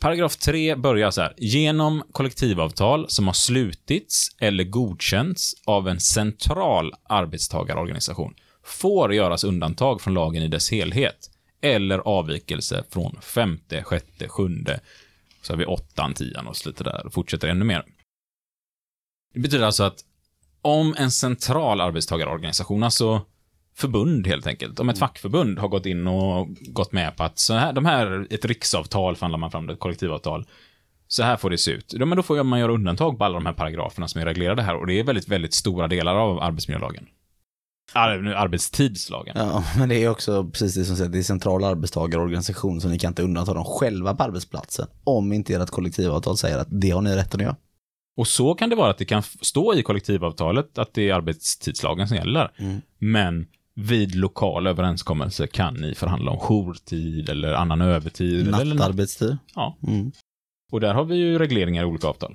[0.00, 1.34] Paragraf 3 börjar så här.
[1.36, 10.14] Genom kollektivavtal som har slutits eller godkänts av en central arbetstagarorganisation får göras undantag från
[10.14, 11.30] lagen i dess helhet
[11.60, 14.80] eller avvikelse från femte, sjätte, sjunde,
[15.42, 17.84] så har vi åttan, tian och så lite där och fortsätter ännu mer.
[19.34, 20.04] Det betyder alltså att
[20.62, 23.22] om en central arbetstagarorganisation, alltså
[23.76, 27.54] förbund helt enkelt, om ett fackförbund har gått in och gått med på att så
[27.54, 30.46] här, de här, ett riksavtal förhandlar man fram, ett kollektivavtal,
[31.08, 31.94] så här får det se ut.
[31.98, 34.62] Ja, men då får man göra undantag på alla de här paragraferna som är reglerade
[34.62, 37.06] här och det är väldigt, väldigt stora delar av arbetsmiljölagen.
[37.92, 39.36] Ar arbetstidslagen.
[39.38, 42.98] Ja, men det är också precis det som säger, det är central arbetstagarorganisation så ni
[42.98, 44.86] kan inte undanta dem själva på arbetsplatsen.
[45.04, 47.56] Om inte ert kollektivavtal säger att det har ni rätt att göra.
[48.16, 52.08] Och så kan det vara att det kan stå i kollektivavtalet att det är arbetstidslagen
[52.08, 52.52] som gäller.
[52.56, 52.80] Mm.
[52.98, 53.46] Men
[53.78, 58.48] vid lokal överenskommelse kan ni förhandla om jourtid eller annan övertid.
[58.54, 59.36] Eller, Nattarbetstid.
[59.54, 59.76] ja.
[59.86, 60.12] Mm.
[60.72, 62.34] Och där har vi ju regleringar i olika avtal.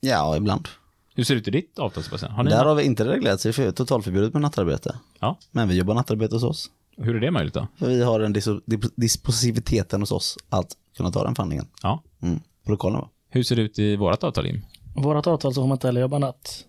[0.00, 0.68] Ja, ibland.
[1.14, 2.32] Hur ser det ut i ditt avtal Sebastian?
[2.32, 4.98] Har ni Där har vi inte reglerat sig för totalförbjudet med nattarbete.
[5.20, 5.38] Ja.
[5.50, 6.70] Men vi jobbar nattarbete hos oss.
[6.96, 7.66] Hur är det möjligt då?
[7.76, 11.66] För vi har en dis- dispositiviteten hos oss att kunna ta den förhandlingen.
[11.82, 12.02] Ja.
[12.22, 12.40] Mm.
[12.64, 13.08] På lokalen va?
[13.28, 14.60] Hur ser det ut i vårat avtal, Jim?
[14.96, 16.64] Vårat avtal så får man inte heller jobba natt.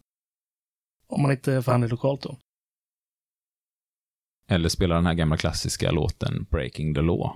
[1.09, 2.37] Om man inte förhandlar lokalt då.
[4.47, 7.31] Eller spelar den här gamla klassiska låten Breaking the Law?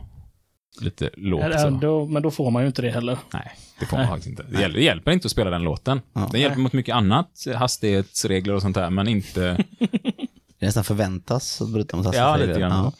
[0.81, 1.69] Lite lågt så.
[1.69, 3.17] då, men då får man ju inte det heller.
[3.33, 4.43] Nej, det får man faktiskt inte.
[4.43, 6.01] Det hjälper, det hjälper inte att spela den låten.
[6.13, 6.29] Ja.
[6.31, 9.65] Den hjälper mot mycket annat, hastighetsregler och sånt där, men inte
[10.59, 12.47] Det nästan förväntas att bryta mot Ja, hastighetsregler.
[12.47, 12.91] lite grann.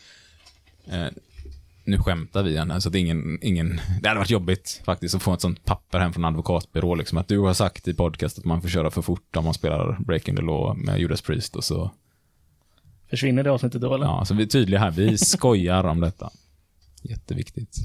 [1.05, 1.11] Eh,
[1.83, 3.81] nu skämtar vi här, så att ingen, ingen...
[4.01, 7.27] Det hade varit jobbigt faktiskt att få ett sånt papper hem från advokatbyrå, liksom att
[7.27, 10.35] du har sagt i podcast att man får köra för fort om man spelar Breaking
[10.35, 11.91] the Law med Judas Priest och så...
[13.11, 14.05] Försvinner det avsnittet då eller?
[14.05, 16.29] Ja, så vi är tydliga här, vi skojar om detta.
[17.03, 17.75] Jätteviktigt.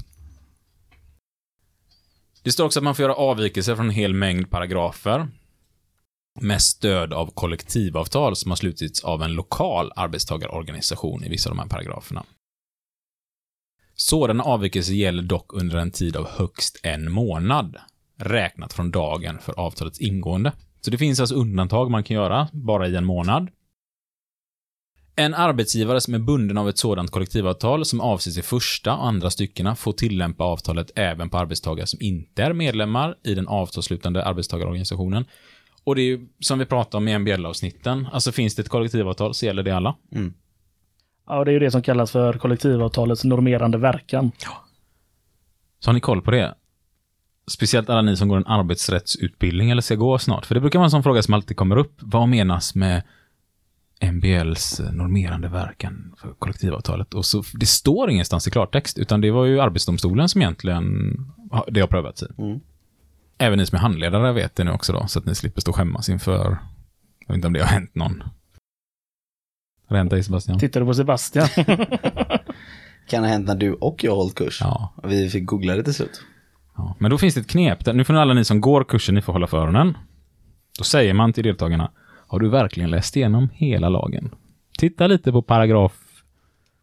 [2.43, 5.27] Det står också att man får göra avvikelser från en hel mängd paragrafer
[6.41, 11.61] med stöd av kollektivavtal som har slutits av en lokal arbetstagarorganisation i vissa av de
[11.61, 12.25] här paragraferna.
[13.95, 17.77] Sådana avvikelser gäller dock under en tid av högst en månad,
[18.17, 20.51] räknat från dagen för avtalets ingående.
[20.81, 23.49] Så det finns alltså undantag man kan göra, bara i en månad.
[25.19, 29.29] En arbetsgivare som är bunden av ett sådant kollektivavtal som avses i första och andra
[29.29, 35.25] styckena får tillämpa avtalet även på arbetstagare som inte är medlemmar i den avtalsslutande arbetstagarorganisationen.
[35.83, 39.33] Och det är ju som vi pratade om i MBL-avsnitten, alltså finns det ett kollektivavtal
[39.33, 39.95] så gäller det alla.
[41.27, 44.31] Ja, det är ju det som kallas för kollektivavtalets normerande verkan.
[45.79, 46.55] Så har ni koll på det?
[47.51, 50.45] Speciellt alla ni som går en arbetsrättsutbildning eller ska gå snart.
[50.45, 51.95] För det brukar vara en sån fråga som alltid kommer upp.
[52.01, 53.03] Vad menas med
[54.01, 57.13] MBLs normerande verkan för kollektivavtalet?
[57.13, 60.85] Och så, det står ingenstans i klartext, utan det var ju Arbetsdomstolen som egentligen
[61.51, 62.25] har- det har prövats i.
[62.37, 62.59] Mm.
[63.37, 65.71] Även ni som är handledare vet det nu också då, så att ni slipper stå
[65.71, 66.57] och skämmas inför...
[67.19, 68.21] Jag vet inte om det har hänt någon.
[69.87, 70.59] Har det hänt dig Sebastian?
[70.59, 71.47] Tittar du på Sebastian?
[73.09, 74.57] Kan ha hänt när du och jag har hållit kurs.
[74.61, 74.93] Ja.
[75.03, 76.21] Vi fick googla det till slut.
[76.77, 77.85] Ja, men då finns det ett knep.
[77.93, 79.97] Nu får alla ni som går kursen, ni får hålla för öronen.
[80.77, 81.91] Då säger man till deltagarna,
[82.27, 84.29] har du verkligen läst igenom hela lagen?
[84.77, 85.93] Titta lite på paragraf,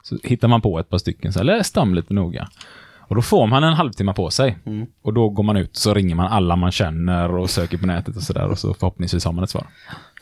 [0.03, 2.49] så hittar man på ett par stycken, så här, läs dem lite noga.
[3.09, 4.59] Och då får man en halvtimme på sig.
[5.03, 8.17] Och då går man ut så ringer man alla man känner och söker på nätet
[8.17, 9.67] och sådär och så förhoppningsvis har man ett svar.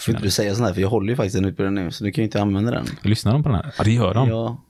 [0.00, 2.04] Får inte du säga sånt här, för jag håller ju faktiskt en utbildning nu, så
[2.04, 2.87] du kan ju inte använda den.
[3.02, 3.74] Lyssnar de på den här?
[3.78, 4.28] Ja, det gör de.
[4.28, 4.62] Ja,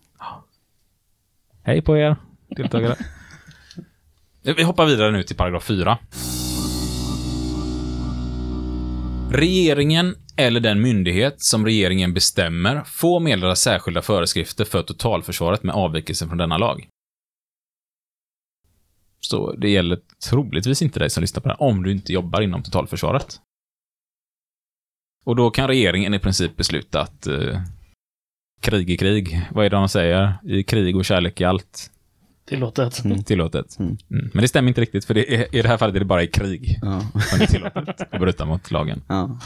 [1.62, 2.16] Hej på er,
[2.48, 2.96] deltagare.
[4.56, 5.98] Vi hoppar vidare nu till paragraf 4.
[9.30, 16.28] Regeringen eller den myndighet som regeringen bestämmer får meddela särskilda föreskrifter för totalförsvaret med avvikelse
[16.28, 16.88] från denna lag.
[19.20, 19.98] Så det gäller
[20.30, 23.40] troligtvis inte dig som lyssnar på det här, om du inte jobbar inom totalförsvaret.
[25.24, 27.62] Och då kan regeringen i princip besluta att eh,
[28.60, 29.48] krig är krig.
[29.50, 30.34] Vad är det de säger?
[30.44, 31.90] I krig och kärlek är allt
[32.44, 33.02] Tillåtet.
[33.26, 33.78] tillåtet.
[33.78, 33.96] Mm.
[34.10, 34.30] Mm.
[34.34, 36.22] Men det stämmer inte riktigt, för det är, i det här fallet är det bara
[36.22, 39.02] i krig ja, som det är tillåtet att bryta mot lagen.
[39.08, 39.38] ja.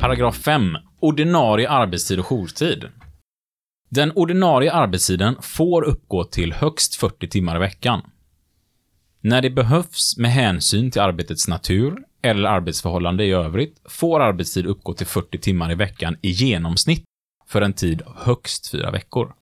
[0.00, 0.76] Paragraf 5.
[1.00, 2.84] Ordinarie arbetstid och jourtid.
[3.88, 8.02] Den ordinarie arbetstiden får uppgå till högst 40 timmar i veckan.
[9.20, 14.94] När det behövs med hänsyn till arbetets natur eller arbetsförhållande i övrigt får arbetstid uppgå
[14.94, 17.04] till 40 timmar i veckan i genomsnitt
[17.46, 19.34] för en tid av högst fyra veckor.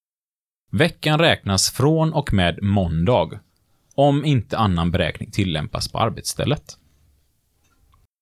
[0.70, 3.40] Veckan räknas från och med måndag,
[3.94, 6.78] om inte annan beräkning tillämpas på arbetsstället.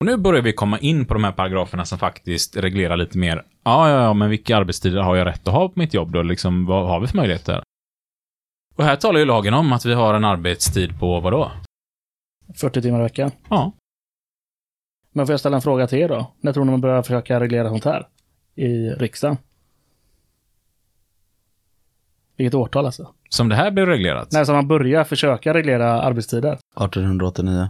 [0.01, 3.45] Och nu börjar vi komma in på de här paragraferna som faktiskt reglerar lite mer.
[3.63, 6.21] Ja, ja, ja, men vilka arbetstider har jag rätt att ha på mitt jobb då?
[6.21, 7.63] Liksom, vad har vi för möjligheter?
[8.75, 11.51] Och här talar ju lagen om att vi har en arbetstid på vad då?
[12.55, 13.31] 40 timmar i veckan.
[13.49, 13.71] Ja.
[15.11, 16.33] Men får jag ställa en fråga till er då?
[16.39, 18.07] När tror ni man börjar försöka reglera sånt här?
[18.55, 19.37] I riksdagen?
[22.37, 23.13] Vilket årtal alltså?
[23.29, 24.31] Som det här blir reglerat.
[24.31, 26.53] När som man börjar försöka reglera arbetstider?
[26.53, 27.69] 1889.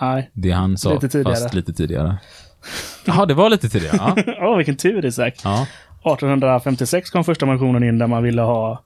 [0.00, 0.30] Nej.
[0.32, 1.34] Det han sa, Lite tidigare.
[1.36, 2.16] fast lite tidigare.
[3.04, 3.96] Jaha, det var lite tidigare.
[4.26, 4.34] Ja.
[4.48, 5.40] Åh, vilken tur Isak.
[5.44, 5.66] ja.
[6.04, 8.82] 1856 kom första motionen in där man ville ha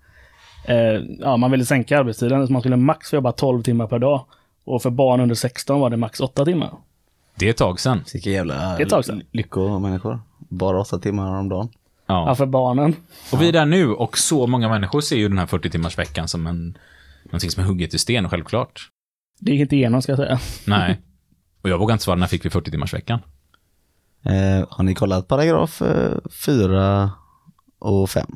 [0.64, 0.76] eh,
[1.20, 4.24] ja, man ville sänka arbetstiden så man skulle max få jobba 12 timmar per dag.
[4.64, 6.70] Och för barn under 16 var det max 8 timmar.
[7.34, 8.04] Det är ett tag sedan.
[8.12, 9.22] Vilka jävla Det är ett tag sedan.
[9.32, 10.20] lyckomänniskor.
[10.38, 11.68] Bara åtta timmar om dagen.
[12.06, 12.34] Ja, Ja.
[12.34, 12.96] för barnen.
[13.32, 15.98] Och vi är där nu och så många människor ser ju den här 40 timmars
[15.98, 16.78] veckan som en,
[17.24, 18.80] någonting som är hugget i sten, självklart.
[19.40, 20.40] Det gick inte igenom ska jag säga.
[20.66, 21.00] Nej.
[21.62, 23.20] Och jag vågar inte svara, när fick vi 40 timmars veckan?
[24.22, 27.10] Eh, har ni kollat paragraf eh, 4
[27.78, 28.26] och 5?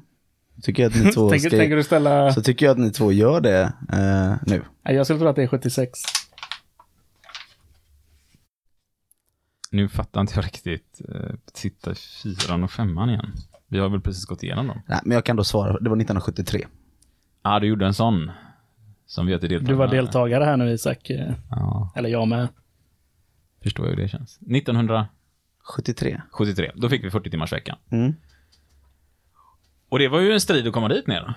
[0.62, 2.33] Tycker jag att ni två tänker, ska, tänker du ställa...
[2.33, 4.62] Så tycker jag att ni två gör det eh, nu.
[4.83, 6.01] Jag skulle tro att det är 76.
[9.71, 11.01] Nu fattar inte jag riktigt.
[11.09, 13.33] Eh, Titta i fyran och femman igen.
[13.69, 14.83] Vi har väl precis gått igenom dem?
[14.87, 16.67] Nej, men jag kan då svara, det var 1973.
[17.43, 18.31] Ja, ah, du gjorde en sån.
[19.07, 19.73] Som vi har till deltagarna.
[19.73, 21.11] Du var deltagare här nu Isak.
[21.11, 22.49] Eh, Ja, Eller jag med.
[23.62, 24.38] förstår jag hur det känns.
[24.43, 26.73] 1973, 73.
[26.75, 27.77] då fick vi 40 timmars veckan.
[27.90, 28.14] Mm.
[29.88, 31.35] Och det var ju en strid att komma dit ner.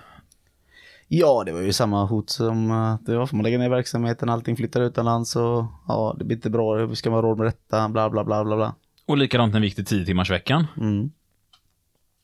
[1.08, 4.30] Ja, det var ju samma hot som att det var, får man lägga ner verksamheten,
[4.30, 7.47] allting flyttar utomlands och ja, det blir inte bra, hur ska man ha råd med
[7.47, 8.75] detta, bla bla bla bla bla.
[9.06, 10.67] Och likadant när vi gick till 10 timmars veckan.
[10.77, 11.12] Mm.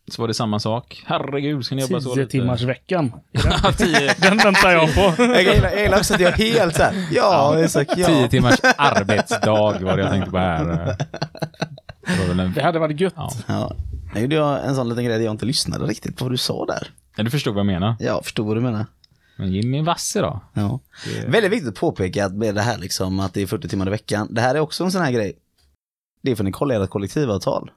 [0.07, 1.03] Så var det samma sak.
[1.05, 2.31] Herregud, ska ni jobba så 10 lite?
[2.31, 3.11] timmars veckan.
[3.31, 5.23] Ja, 10, Den väntar jag på.
[5.23, 8.07] Jag gillar, också att jag är helt såhär, ja Isak, ja.
[8.07, 10.97] 10 timmars arbetsdag var det jag tänkte på här.
[12.05, 12.53] Det en...
[12.53, 13.13] Det hade varit gött.
[13.15, 13.31] Ja.
[13.47, 13.75] ja.
[14.13, 16.37] Jag gjorde jag en sån liten grej där jag inte lyssnade riktigt på vad du
[16.37, 16.87] sa där.
[17.15, 17.95] Ja, du förstod vad jag menar.
[17.99, 18.85] Ja, jag förstod vad du menar.
[19.37, 20.39] Men Jimmy är vass idag.
[20.53, 20.79] Ja.
[21.27, 23.89] Väldigt viktigt att påpeka att med det här liksom att det är 40 timmar i
[23.89, 24.27] veckan.
[24.31, 25.33] Det här är också en sån här grej.
[26.21, 27.71] Det är för att ni kollar ert kollektivavtal.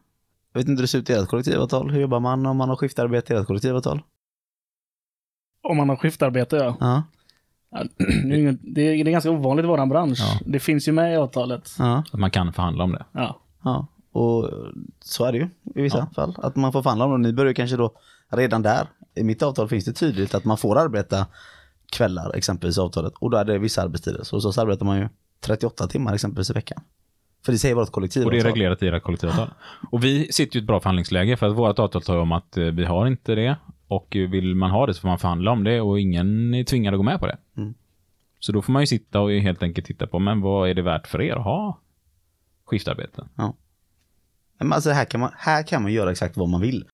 [0.57, 1.91] Jag vet inte hur det ser ut i ert kollektivavtal.
[1.91, 4.03] Hur jobbar man om man har skiftarbete i ert kollektivavtal?
[5.63, 6.77] Om man har skiftarbete, ja.
[6.81, 7.03] Ja.
[8.75, 10.19] Det, är det ganska ovanligt i våran bransch.
[10.21, 10.41] Ja.
[10.47, 11.71] Det finns ju med i avtalet.
[11.79, 12.05] Ja.
[12.13, 13.05] Att man kan förhandla om det.
[13.13, 13.41] Ja.
[13.65, 13.87] Ja.
[14.13, 14.51] Och
[15.01, 16.07] så är det ju i vissa Ja.
[16.15, 16.35] fall.
[16.43, 17.29] Att man får förhandla om det.
[17.29, 17.93] Ni börjar kanske då
[18.29, 18.87] redan där.
[19.15, 21.27] I mitt avtal finns det tydligt att man får arbeta
[21.93, 23.13] kvällar exempelvis i avtalet.
[23.19, 24.23] Och då är det vissa arbetstider.
[24.23, 25.09] Så hos oss arbetar man ju
[25.41, 26.83] 38 timmar exempelvis i veckan.
[27.47, 28.33] För det säger vårt Och kollektivavtal.
[28.33, 29.51] det är reglerat i era kollektivavtal.
[29.91, 32.57] Och vi sitter ju i ett bra förhandlingsläge för att vårt avtal tar om att
[32.57, 33.57] eh, vi har inte det.
[33.89, 36.95] Och vill man ha det så får man förhandla om det och ingen är tvingad
[36.95, 37.39] att gå med på det.
[37.57, 37.75] Mm.
[38.41, 40.83] Så då får man ju sitta och helt enkelt titta på, men vad är det
[40.83, 41.81] värt för er att ha
[42.65, 43.29] skiftarbete?
[44.59, 46.85] Men alltså här kan, man, här kan man göra exakt vad man vill.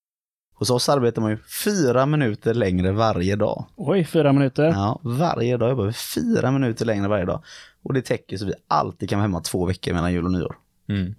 [0.62, 3.64] Hos oss arbetar man ju fyra minuter längre varje dag.
[3.77, 4.64] Oj, fyra minuter.
[4.64, 7.44] Ja, varje dag jobbar vi fyra minuter längre varje dag.
[7.83, 10.57] Och det täcker så vi alltid kan vara hemma två veckor mellan jul och nyår.
[10.88, 11.14] Mm.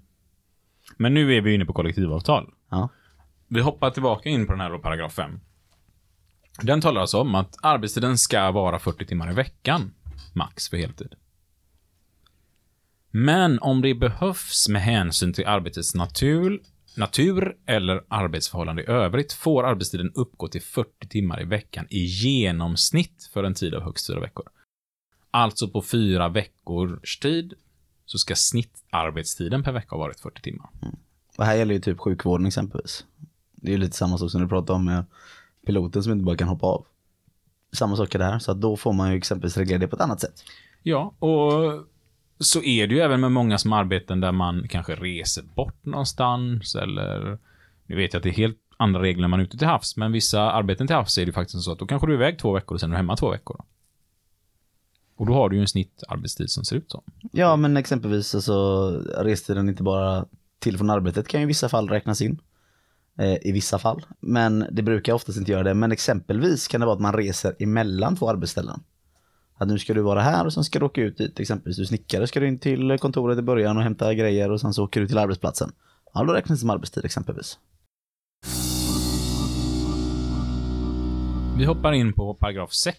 [0.98, 2.50] Men nu är vi inne på kollektivavtal.
[2.70, 2.90] Ja.
[3.48, 5.40] Vi hoppar tillbaka in på den här paragraf 5.
[6.62, 9.94] Den talar alltså om att arbetstiden ska vara 40 timmar i veckan,
[10.34, 11.16] max för heltid.
[13.12, 16.62] Men om det behövs med hänsyn till arbetets natur,
[16.98, 23.30] natur eller arbetsförhållande i övrigt får arbetstiden uppgå till 40 timmar i veckan i genomsnitt
[23.34, 24.50] för en tid av högst fyra veckor.
[25.32, 27.54] Alltså på fyra veckors tid
[28.06, 30.70] så ska snittarbetstiden per vecka ha varit 40 timmar.
[31.38, 33.06] Och här gäller ju typ sjukvården exempelvis.
[33.56, 35.06] Det är ju lite samma sak som du pratade om med
[35.66, 36.86] piloten som inte bara kan hoppa av.
[37.72, 39.96] Samma sak är det här, så att då får man ju exempelvis reglera det på
[39.96, 40.44] ett annat sätt.
[40.84, 41.86] Ja, och
[42.44, 46.76] så är det ju även med många som arbeten där man kanske reser bort någonstans
[46.76, 47.38] eller
[47.86, 49.98] nu vet jag att det är helt andra regler när man är ute till havs,
[49.98, 52.40] men vissa arbeten till havs är det faktiskt så att då kanske du är iväg
[52.40, 53.64] två veckor och sen är du hemma två veckor.
[55.16, 57.04] Och då har du ju en snittarbetstid som ser ut så.
[57.32, 60.26] Ja, men exempelvis alltså restiden inte bara
[60.60, 62.40] till från arbetet kan ju i vissa fall räknas in.
[63.18, 64.06] Eh, I vissa fall.
[64.20, 65.74] Men det brukar oftast inte göra det.
[65.74, 68.84] Men exempelvis kan det vara att man reser emellan två arbetsställen.
[69.64, 71.40] Att nu ska du vara här och sen ska du åka ut dit.
[71.40, 74.74] Exempelvis du snickare ska du in till kontoret i början och hämta grejer och sen
[74.74, 75.72] så åker du till arbetsplatsen.
[76.14, 77.58] Ja, då räknas det som arbetstid exempelvis.
[81.58, 82.98] Vi hoppar in på paragraf 6.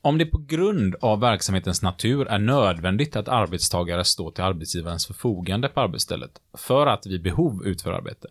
[0.00, 5.68] Om det på grund av verksamhetens natur är nödvändigt att arbetstagare står till arbetsgivarens förfogande
[5.68, 8.28] på arbetsstället för att vid behov utföra arbete,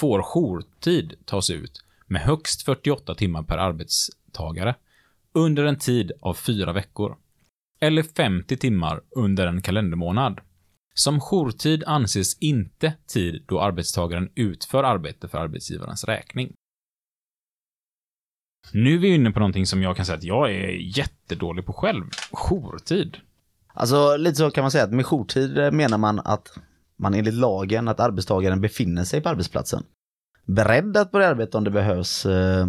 [0.00, 4.74] får jourtid tas ut med högst 48 timmar per arbetstagare
[5.32, 7.16] under en tid av fyra veckor,
[7.80, 10.40] eller 50 timmar under en kalendermånad.
[10.94, 16.52] Som jourtid anses inte tid då arbetstagaren utför arbete för arbetsgivarens räkning.
[18.72, 21.72] Nu är vi inne på någonting som jag kan säga att jag är jättedålig på
[21.72, 22.04] själv.
[22.32, 23.16] Jourtid.
[23.74, 26.58] Alltså lite så kan man säga att med jourtid menar man att
[26.96, 29.84] man enligt lagen att arbetstagaren befinner sig på arbetsplatsen.
[30.46, 32.26] Beredd att börja arbeta om det behövs.
[32.26, 32.68] Eh,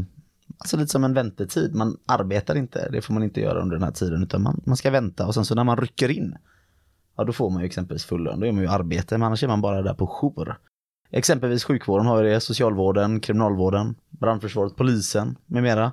[0.62, 1.76] Alltså lite som en väntetid.
[1.76, 4.78] Man arbetar inte, det får man inte göra under den här tiden utan man, man
[4.78, 6.36] ska vänta och sen så när man rycker in.
[7.18, 9.44] Ja då får man ju exempelvis full lön, då gör man ju arbete men annars
[9.44, 10.56] är man bara där på jour.
[11.12, 15.92] Exempelvis sjukvården har ju det, socialvården, kriminalvården, brandförsvaret, polisen med mera.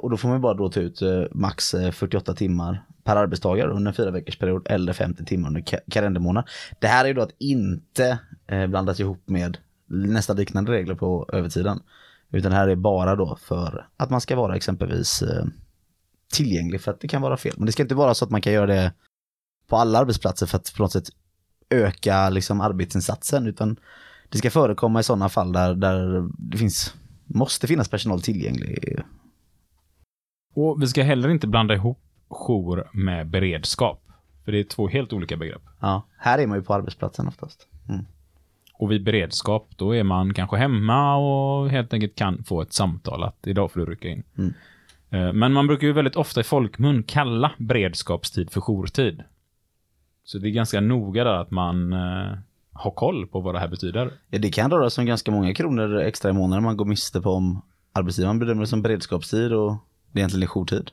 [0.00, 3.16] Och då får man ju bara då ta ut eh, max eh, 48 timmar per
[3.16, 6.48] arbetstagare under en fyra veckors period eller 50 timmar under ka- kalendermånad.
[6.78, 11.28] Det här är ju då att inte eh, blandas ihop med nästan liknande regler på
[11.32, 11.80] övertiden.
[12.34, 15.44] Utan här är bara då för att man ska vara exempelvis eh,
[16.32, 17.54] tillgänglig för att det kan vara fel.
[17.56, 18.92] Men det ska inte vara så att man kan göra det
[19.68, 21.08] på alla arbetsplatser för att på något sätt
[21.70, 23.76] öka liksom arbetsinsatsen utan
[24.28, 26.94] det ska förekomma i sådana fall där, där det finns,
[27.24, 29.02] måste finnas personal tillgänglig
[30.54, 34.00] Och vi ska heller inte blanda ihop jour med beredskap.
[34.44, 35.62] För det är två helt olika begrepp.
[35.80, 37.66] Ja, här är man ju på arbetsplatsen oftast.
[37.88, 38.04] Mm.
[38.84, 43.22] Och vid beredskap, då är man kanske hemma och helt enkelt kan få ett samtal
[43.22, 44.22] att idag får du rycka in.
[44.38, 44.54] Mm.
[45.10, 49.22] Eh, Men man brukar ju väldigt ofta i folkmun kalla beredskapstid för jourtid.
[50.24, 52.38] Så det är ganska noga där att man eh,
[52.72, 54.10] har koll på vad det här betyder.
[54.30, 57.20] Ja, det kan röra sig om ganska många kronor extra i månaden man går miste
[57.20, 57.62] på om
[57.92, 59.76] arbetsgivaren bedömer det som beredskapstid och
[60.12, 60.90] det egentligen är jourtid.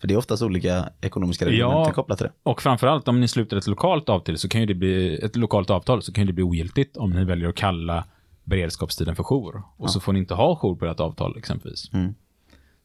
[0.00, 1.50] För det är oftast olika ekonomiska Ja.
[1.50, 2.32] reglementen kopplat till det.
[2.42, 5.70] Och framförallt om ni sluter ett lokalt avtal så kan ju det bli ett lokalt
[5.70, 8.04] avtal så kan det bli ogiltigt om ni väljer att kalla
[8.44, 9.62] beredskapstiden för jour.
[9.76, 11.90] Och så får ni inte ha jour på ert avtal exempelvis.
[11.92, 12.14] Mm.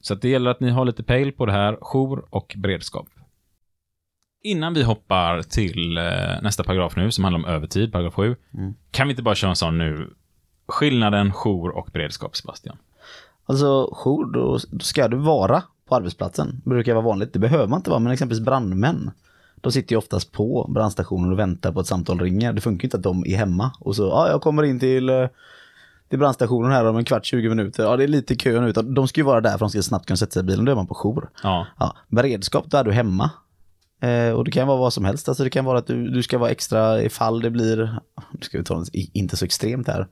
[0.01, 3.07] Så det gäller att ni har lite pejl på det här, jour och beredskap.
[4.43, 6.03] Innan vi hoppar till eh,
[6.41, 8.35] nästa paragraf nu som handlar om övertid, paragraf 7.
[8.53, 8.73] Mm.
[8.91, 10.13] Kan vi inte bara köra en sån nu?
[10.67, 12.77] Skillnaden jour och beredskap, Sebastian.
[13.45, 16.61] Alltså jour, då ska du vara på arbetsplatsen.
[16.63, 17.33] Det brukar vara vanligt.
[17.33, 19.11] Det behöver man inte vara, men exempelvis brandmän.
[19.61, 22.53] De sitter ju oftast på brandstationen och väntar på att samtal ringer.
[22.53, 25.09] Det funkar ju inte att de är hemma och så, ja jag kommer in till,
[25.09, 25.27] eh,
[26.09, 27.83] till brandstationen här om en kvart, 20 minuter.
[27.83, 28.71] Ja det är lite kö nu.
[28.71, 30.65] De ska ju vara där för de ska snabbt kunna sätta sig i bilen.
[30.65, 31.29] Då är man på jour.
[31.43, 33.29] Ja, Ja, beredskap, då är du hemma.
[34.01, 35.29] Eh, och det kan vara vad som helst.
[35.29, 37.77] Alltså det kan vara att du, du ska vara extra ifall det blir,
[38.31, 40.07] nu ska vi ta det i- inte så extremt här.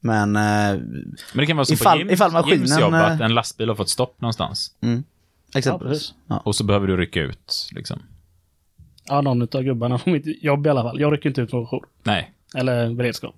[0.00, 3.20] Men, eh, men det kan vara så Ifall- på Jims, ifall maskinen, Jims jobb att
[3.20, 4.70] eh, en lastbil har fått stopp någonstans.
[4.80, 5.04] mm,
[5.54, 6.14] exempelvis.
[6.26, 8.02] Ja, Och så behöver du rycka ut, liksom.
[9.08, 11.00] Ja, någon av gubbarna på mitt jobb i alla fall.
[11.00, 11.86] Jag rycker inte ut på jour.
[12.02, 13.34] Nej, Eller beredskap.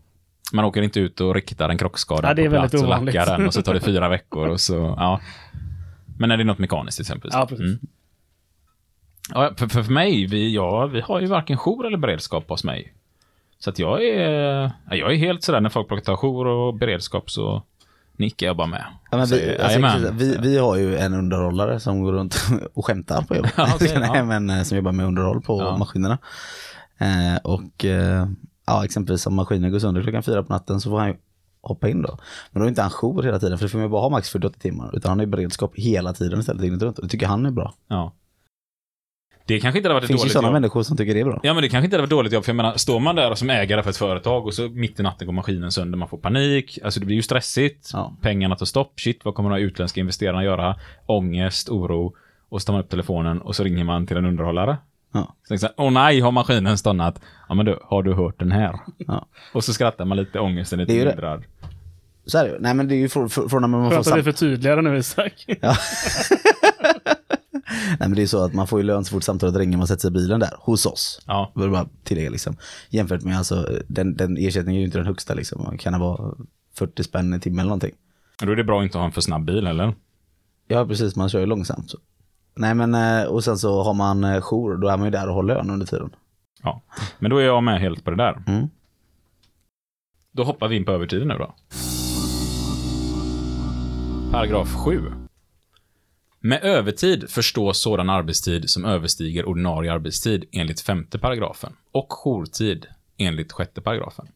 [0.53, 2.89] Man åker inte ut och riktar en krockskada Ja, det är på väldigt plats och
[2.89, 3.15] ovanligt.
[3.15, 5.21] lackar den och så tar det fyra veckor och så, ja.
[6.19, 7.31] Men är det något mekaniskt till exempel?
[7.33, 7.81] Ja, precis.
[9.35, 12.95] Ja, för, för, mig, vi, ja, vi har ju varken jour eller beredskap hos mig.
[13.59, 14.31] Så att jag är,
[14.91, 17.63] ja, jag är helt sådär när folk ta jour och beredskap så
[18.19, 18.85] nickar jag bara med.
[19.11, 22.37] Ja, vi, Säger, alltså, vi, vi har ju en underhållare som går runt
[22.75, 23.53] och skämtar på jobbet.
[23.57, 24.25] Ja, Nej, ja.
[24.25, 25.77] men, eh, som jobbar med underhåll på Ja.
[25.77, 26.19] maskinerna.
[26.99, 28.27] Eh, och eh,
[28.67, 31.15] ja, exempelvis om maskinen går sönder klockan fyra på natten så får han ju
[31.61, 32.19] hoppa in då.
[32.51, 34.09] Men då är inte han jour hela tiden för det får man ju bara ha
[34.09, 34.97] max 48 timmar.
[34.97, 36.99] Utan han har ju beredskap hela tiden istället dygnet runt.
[36.99, 37.75] Och det tycker han är bra.
[37.89, 38.13] Ja.
[39.49, 40.53] Det kanske inte hade varit ett finns ju dåligt sådana jobb.
[40.53, 41.41] människor som tycker det är bra.
[41.43, 43.35] Ja, men det kanske inte hade varit dåligt jobb, för jag menar, står man där
[43.35, 46.19] som ägare för ett företag och så mitt i natten går maskinen sönder, man får
[46.19, 48.17] panik, alltså det blir ju stressigt, Ja.
[48.23, 50.77] pengarna tar stopp, shit, vad kommer de här utländska investerarna göra?
[51.07, 52.15] Ångest, oro,
[52.49, 54.77] och så tar man upp telefonen och så ringer man till en underhållare.
[55.15, 55.35] Ja.
[55.49, 57.21] Så jag, åh nej, har maskinen stannat?
[57.49, 58.79] Ja, men du, har du hört den här?
[58.99, 59.27] Ja.
[59.53, 61.05] Och så skrattar man lite, ångesten är lite det.
[61.11, 61.45] mildrad.
[62.27, 62.57] Så är det ju.
[62.61, 65.45] Nej men det är ju från, när man får Skönt att vi förtydligar nu Isak.
[65.61, 65.75] Ja.
[67.89, 69.87] Nej men det är så att man får ju lön så fort samtalet ringer man
[69.87, 71.23] sätter sig i bilen där, hos oss.
[71.27, 71.53] Ja.
[71.55, 72.57] Vill bara tillägga liksom.
[72.89, 75.79] Jämfört med alltså, den, den ersättningen är ju inte den högsta liksom.
[75.79, 76.35] Kan det vara
[76.75, 77.95] 40 spänn i timmen eller någonting.
[78.43, 79.95] Då är det bra att inte ha en för snabb bil, eller?
[80.69, 81.91] Ja precis, man kör ju långsamt.
[81.91, 81.99] Så.
[82.57, 85.29] Nej men, eh, och sen så har man eh, jour, då är man ju där
[85.29, 86.11] och har lön under tiden.
[86.63, 86.83] Ja.
[87.19, 88.43] Men då är jag med helt på det där.
[88.47, 88.69] Mm.
[90.33, 91.55] Då hoppar vi in på övertiden nu då.
[94.33, 95.03] Paragraf 7.
[96.41, 102.87] Med övertid förstås sådan arbetstid som överstiger ordinarie arbetstid enligt femte paragrafen och jourtid
[103.17, 104.29] enligt sjätte paragrafen.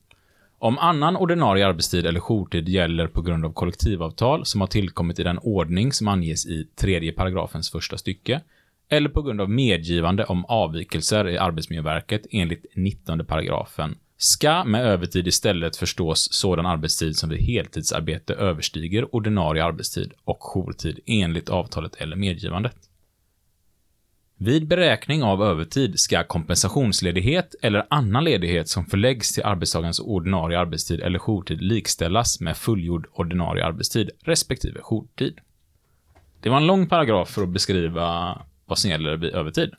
[0.58, 5.22] Om annan ordinarie arbetstid eller jourtid gäller på grund av kollektivavtal som har tillkommit i
[5.22, 8.40] den ordning som anges i tredje paragrafens första stycke
[8.88, 15.26] eller på grund av medgivande om avvikelser i Arbetsmiljöverket enligt 19 paragrafen ska med övertid
[15.26, 22.16] istället förstås sådan arbetstid som vid heltidsarbete överstiger ordinarie arbetstid och jourtid enligt avtalet eller
[22.16, 22.76] medgivandet.
[24.36, 31.00] Vid beräkning av övertid ska kompensationsledighet eller annan ledighet som förläggs till arbetstagarens ordinarie arbetstid
[31.00, 35.38] eller jourtid likställas med fullgjord ordinarie arbetstid respektive jourtid.
[36.40, 39.70] Det var en lång paragraf för att beskriva vad som gäller vid övertid.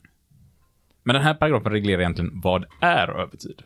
[1.02, 3.62] Men den här paragrafen reglerar egentligen vad är övertid?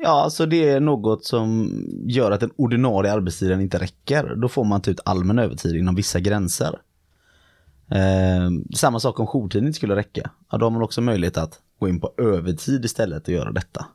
[0.00, 1.70] Ja, alltså det är något som
[2.06, 4.34] gör att den ordinarie arbetstiden inte räcker.
[4.36, 6.80] Då får man ta ut allmän övertid inom vissa gränser.
[7.90, 10.30] Eh, samma sak om jourtiden inte skulle räcka.
[10.50, 13.86] Ja, då har man också möjlighet att gå in på övertid istället och göra detta.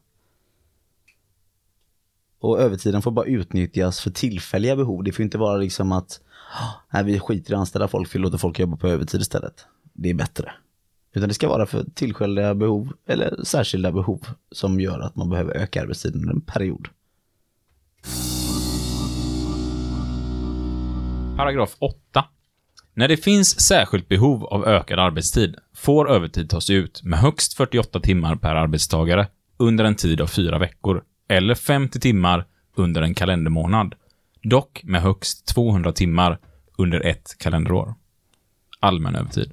[2.39, 5.03] Och övertiden får bara utnyttjas för tillfälliga behov.
[5.03, 6.19] Det får inte vara liksom att
[6.93, 9.65] nej, vi skiter i att anställa folk, vi låter folk jobba på övertid istället.
[9.93, 10.51] Det är bättre.
[11.13, 15.53] Utan det ska vara för tillfälliga behov eller särskilda behov som gör att man behöver
[15.53, 16.87] öka arbetstiden under en period.
[21.37, 22.25] Paragraf 8.
[22.93, 27.99] När det finns särskilt behov av ökad arbetstid får övertid tas ut med högst 48
[27.99, 32.45] timmar per arbetstagare under en tid av fyra veckor eller 50 timmar
[32.75, 33.95] under en kalendermånad.
[34.43, 36.39] Dock med högst 200 timmar
[36.77, 37.95] under ett kalenderår.
[38.79, 39.51] Allmän övertid.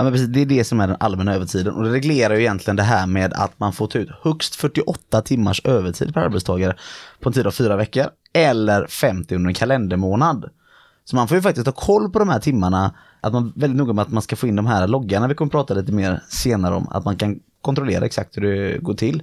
[0.00, 2.40] Ja, men precis, det är det som är den allmänna övertiden och det reglerar ju
[2.40, 6.76] egentligen det här med att man får ta ut högst 48 timmars övertid per arbetstagare
[7.20, 10.50] på en tid av fyra veckor eller 50 under en kalendermånad.
[11.04, 13.92] Så man får ju faktiskt ha koll på de här timmarna, att man väldigt noga
[13.92, 16.74] med att man ska få in de här loggarna vi kommer prata lite mer senare
[16.74, 19.22] om, att man kan kontrollera exakt hur det går till.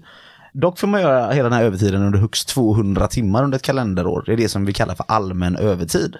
[0.54, 4.24] Dock får man göra hela den här övertiden under högst 200 timmar under ett kalenderår.
[4.26, 6.18] Det är det som vi kallar för allmän övertid.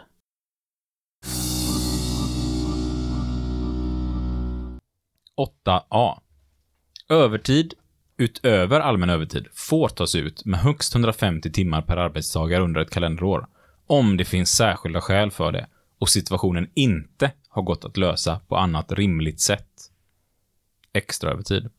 [5.38, 6.20] 8a.
[7.10, 7.74] Övertid
[8.18, 13.48] utöver allmän övertid får tas ut med högst 150 timmar per arbetstagare under ett kalenderår,
[13.88, 15.68] om det finns särskilda skäl för det
[16.00, 19.92] och situationen inte har gått att lösa på annat rimligt sätt.
[20.94, 21.70] Extra övertid.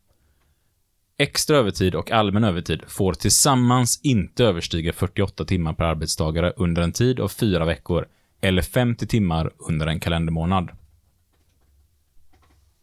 [1.17, 6.93] Extra övertid och allmän övertid får tillsammans inte överstiga 48 timmar per arbetstagare under en
[6.93, 8.07] tid av fyra veckor
[8.41, 10.71] eller 50 timmar under en kalendermånad.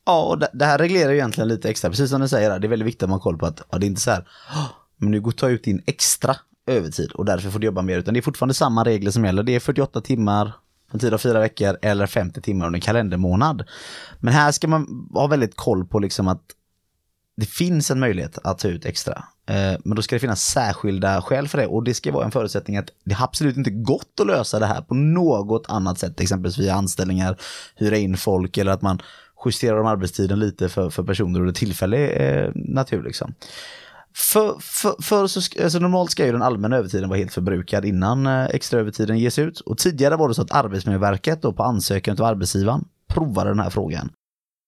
[0.05, 2.67] Ja, och det, det här reglerar ju egentligen lite extra, precis som du säger, det
[2.67, 4.27] är väldigt viktigt att man har koll på att ja, det är inte så här,
[4.97, 6.35] men nu går ta ut din extra
[6.67, 9.43] övertid och därför får du jobba mer, utan det är fortfarande samma regler som gäller.
[9.43, 10.53] Det är 48 timmar
[10.91, 13.63] en tid av fyra veckor eller 50 timmar under en kalendermånad.
[14.19, 16.41] Men här ska man ha väldigt koll på liksom att
[17.37, 19.23] det finns en möjlighet att ta ut extra.
[19.45, 22.31] Eh, men då ska det finnas särskilda skäl för det och det ska vara en
[22.31, 26.57] förutsättning att det absolut inte gått att lösa det här på något annat sätt, exempelvis
[26.57, 27.37] via anställningar,
[27.75, 29.01] hyra in folk eller att man
[29.45, 33.03] justerar de arbetstiden lite för, för personer under tillfällig eh, natur.
[33.03, 33.33] Liksom.
[34.15, 38.27] För, för, för så, alltså normalt ska ju den allmänna övertiden vara helt förbrukad innan
[38.27, 39.59] eh, extra övertiden ges ut.
[39.59, 43.69] Och tidigare var det så att Arbetsmiljöverket då på ansökan av arbetsgivaren provade den här
[43.69, 44.09] frågan.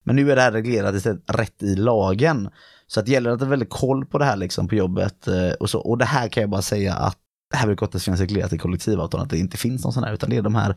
[0.04, 2.48] Men nu är det här reglerat istället rätt i lagen.
[2.86, 5.50] Så att det gäller att ha väldigt koll på det här liksom på jobbet eh,
[5.50, 5.80] och så.
[5.80, 7.18] Och det här kan jag bara säga att
[7.50, 10.14] det här brukar oftast finnas reglerat i kollektivavtal att det inte finns någon sån här
[10.14, 10.76] utan det är de här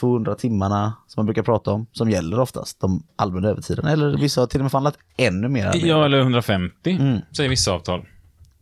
[0.00, 3.86] 200 timmarna som man brukar prata om som gäller oftast de allmänna övertiden.
[3.86, 5.70] Eller vissa har till och med förhandlat ännu mer.
[5.74, 7.18] Ja, eller 150, Mm.
[7.36, 8.06] säger vissa avtal.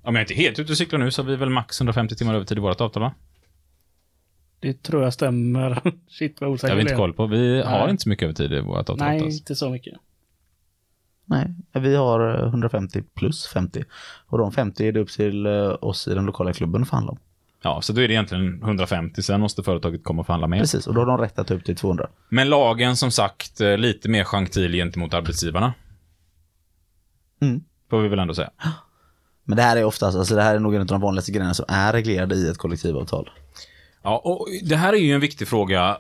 [0.02, 2.14] Om jag inte är helt ute och cyklar nu så har vi väl max 150
[2.16, 3.12] timmar övertid i vårt avtal, va?
[4.60, 5.80] Det tror jag stämmer.
[6.08, 7.26] Shit vad osäker har vi inte jag koll på.
[7.26, 7.90] Vi har Nej.
[7.90, 8.98] inte så mycket övertid i vårt avtal.
[8.98, 9.38] Nej, oftast.
[9.40, 9.94] inte så mycket.
[11.24, 13.84] Nej, vi har eh, 150 plus 50.
[14.26, 17.12] Och de 50 är det upp till eh, oss i den lokala klubben att förhandla
[17.12, 17.18] om.
[17.62, 20.60] Ja, så då är det egentligen 150, sen måste företaget komma och förhandla med.
[20.60, 22.08] Precis, och då har de rätt att ta upp till 200.
[22.28, 25.74] Men lagen, som sagt, eh, lite mer gentil gentemot arbetsgivarna.
[27.42, 27.60] Mm.
[27.90, 28.50] Får vi väl ändå säga.
[29.44, 31.54] Men det här är oftast, alltså det här är nog en av de vanligaste grejerna
[31.54, 33.30] som är reglerade i ett kollektivavtal.
[34.02, 35.96] Ja, och det här är ju en viktig fråga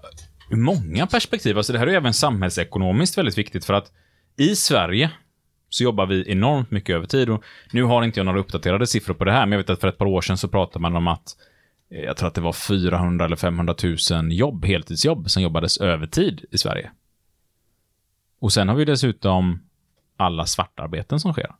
[0.50, 1.56] ur många perspektiv.
[1.56, 3.92] Alltså det här är ju även samhällsekonomiskt väldigt viktigt för att
[4.36, 5.10] i Sverige
[5.68, 9.24] så jobbar vi enormt mycket övertid och nu har inte jag några uppdaterade siffror på
[9.24, 11.08] det här, men jag vet att för ett par år sedan så pratade man om
[11.08, 11.36] att
[11.92, 13.74] Eh, jag tror att det var 400 eller 500
[14.10, 16.90] 000 jobb, heltidsjobb, som jobbades övertid i Sverige.
[18.40, 19.62] Och sen har vi dessutom
[20.16, 21.54] alla svartarbeten som sker.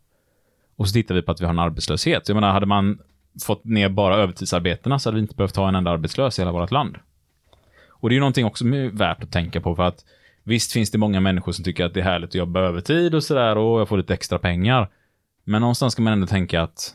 [0.77, 2.29] Och så tittar vi på att vi har en arbetslöshet.
[2.29, 2.99] Jag menar, hade man
[3.45, 6.53] fått ner bara övertidsarbetena så hade vi inte behövt ha en enda arbetslös i hela
[6.53, 6.97] vårt land.
[7.89, 10.05] Och det är ju någonting också värt att tänka på för att
[10.43, 13.25] visst finns det många människor som tycker att det är härligt att jobba övertid och
[13.25, 14.89] sådär och jag får lite extra pengar.
[15.45, 16.95] Men någonstans ska man ändå tänka att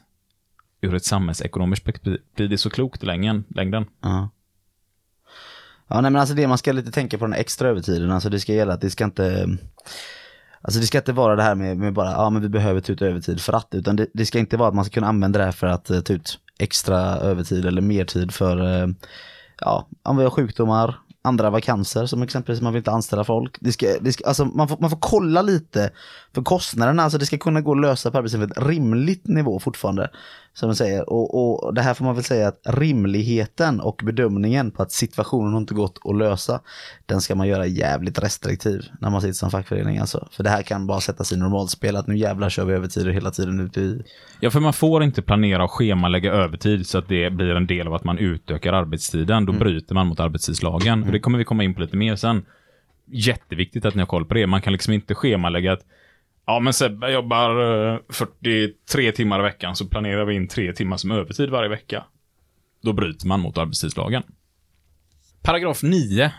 [0.81, 3.43] ur ett samhällsekonomiskt perspektiv blir det så klokt i längden.
[3.49, 3.85] längden.
[4.01, 4.29] Ja.
[5.89, 8.39] Ja, nej men alltså det man ska lite tänka på den extra övertiden, alltså det
[8.39, 9.57] ska gälla att det ska inte
[10.61, 12.93] Alltså det ska inte vara det här med, med bara, ja men vi behöver ta
[12.93, 15.39] ut övertid för att, utan det, det ska inte vara att man ska kunna använda
[15.39, 18.87] det här för att eh, ta ut extra övertid eller mer tid för, eh,
[19.59, 23.57] ja, om vi har sjukdomar, andra vakanser som exempelvis man vill inte anställa folk.
[23.59, 25.89] Det ska, det ska, alltså man, får, man får kolla lite
[26.33, 30.09] för kostnaderna, alltså det ska kunna gå att lösa på arbetslivet ett rimligt nivå fortfarande.
[30.59, 34.71] Som man säger, och, och det här får man väl säga att rimligheten och bedömningen
[34.71, 36.61] på att situationen har inte gått att lösa,
[37.05, 40.27] den ska man göra jävligt restriktiv när man sitter som fackförening alltså.
[40.31, 43.31] För det här kan bara sättas i normalspel, att nu jävlar kör vi övertider hela
[43.31, 44.01] tiden ute i...
[44.39, 47.87] Ja, för man får inte planera och schemalägga övertid så att det blir en del
[47.87, 49.45] av att man utökar arbetstiden.
[49.45, 51.03] Då bryter man mot arbetstidslagen.
[51.03, 52.45] Och det kommer vi komma in på lite mer sen.
[53.11, 54.47] Jätteviktigt att ni har koll på det.
[54.47, 55.81] Man kan liksom inte schemalägga att
[56.49, 57.49] Ja, men Sebbe jobbar
[57.93, 62.03] eh, 43 timmar i veckan, så planerar vi in tre timmar som övertid varje vecka.
[62.83, 64.23] Då bryter man mot arbetstidslagen.
[65.43, 66.31] Paragraf 9.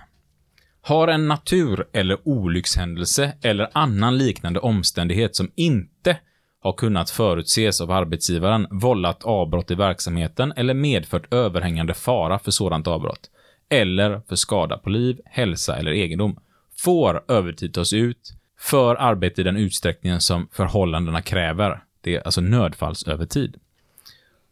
[0.83, 6.19] Har en natur eller olyckshändelse eller annan liknande omständighet som inte
[6.61, 12.87] har kunnat förutses av arbetsgivaren vållat avbrott i verksamheten eller medfört överhängande fara för sådant
[12.87, 13.31] avbrott,
[13.71, 16.39] eller för skada på liv, hälsa eller egendom,
[16.79, 21.83] får övertid tas ut för arbete i den utsträckningen som förhållandena kräver.
[22.01, 23.57] Det är alltså nödfallsövertid.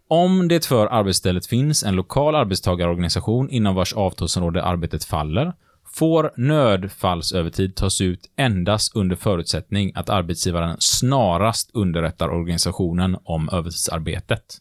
[0.08, 5.52] Om det för arbetsstället finns en lokal arbetstagarorganisation inom vars avtalsområde arbetet faller,
[5.94, 14.60] får nödfallsövertid tas ut endast under förutsättning att arbetsgivaren snarast underrättar organisationen om övertidsarbetet.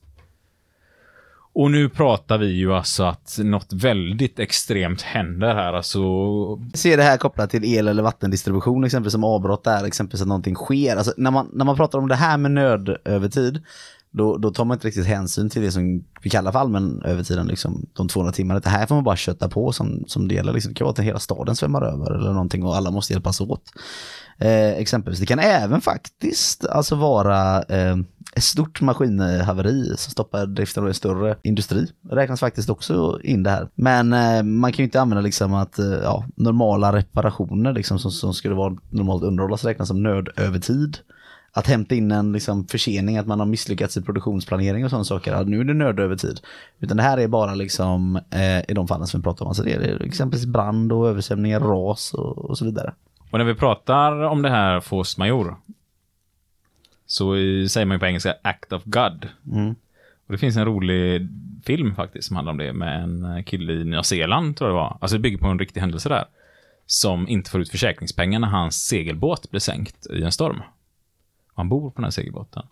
[1.56, 6.00] Och nu pratar vi ju alltså att något väldigt extremt händer här, alltså
[6.74, 10.56] Ser det här kopplat till el eller vattendistribution exempelvis som avbrott där, exempelvis att någonting
[10.56, 10.96] sker.
[10.96, 13.64] Alltså när man, när man pratar om det här med nödövertid,
[14.12, 17.48] då, då tar man inte riktigt hänsyn till det som vi kallar för allmän övertiden,
[17.48, 18.60] liksom, de 200 timmarna.
[18.60, 20.54] Det här får man bara kötta på som, som det gäller.
[20.54, 20.74] Liksom.
[20.74, 23.64] Det kan vara att hela staden svämmar över eller någonting och alla måste hjälpas åt.
[24.40, 25.20] Eh, exempelvis.
[25.20, 27.96] Det kan även faktiskt alltså vara eh,
[28.36, 31.88] ett stort maskinhaveri som stoppar driften av en större industri.
[32.10, 33.70] Räknas faktiskt också in det här.
[33.76, 38.12] Men eh, man kan ju inte använda liksom att eh, ja, normala reparationer liksom, som,
[38.12, 40.98] som skulle vara normalt underhållas räknas som nödövertid.
[41.52, 45.32] Att hämta in en liksom, försening, att man har misslyckats i produktionsplanering och sådana saker.
[45.32, 46.40] Ja, nu är det nödövertid.
[46.80, 49.50] Utan det här är bara liksom eh, i de fallen som vi pratar om.
[49.50, 52.94] Alltså det är exempelvis brand och översvämningar, ras och, och så vidare.
[53.32, 55.56] Och när vi pratar om det här force major
[57.06, 57.34] så
[57.70, 59.28] säger man ju på engelska act of God.
[59.52, 59.76] Mm.
[60.28, 61.28] Och det finns en rolig
[61.64, 64.82] film faktiskt som handlar om det med en kille i Nya Zeeland, tror jag det
[64.82, 64.98] var.
[65.02, 66.26] Alltså det bygger på en riktig händelse där.
[66.86, 70.62] Som inte får ut försäkringspengar när hans segelbåt blir sänkt i en storm.
[71.54, 72.68] Han bor på den här segelbåten.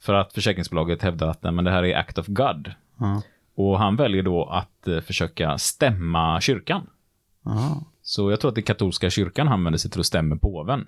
[0.00, 2.72] För att försäkringsbolaget hävdar att men det här är act of God.
[2.98, 3.22] Ja.
[3.54, 6.86] Och han väljer då att eh, försöka stämma kyrkan.
[7.44, 7.84] Aha.
[8.02, 10.86] Så jag tror att det är katolska kyrkan han vänder sig till att stämma påven.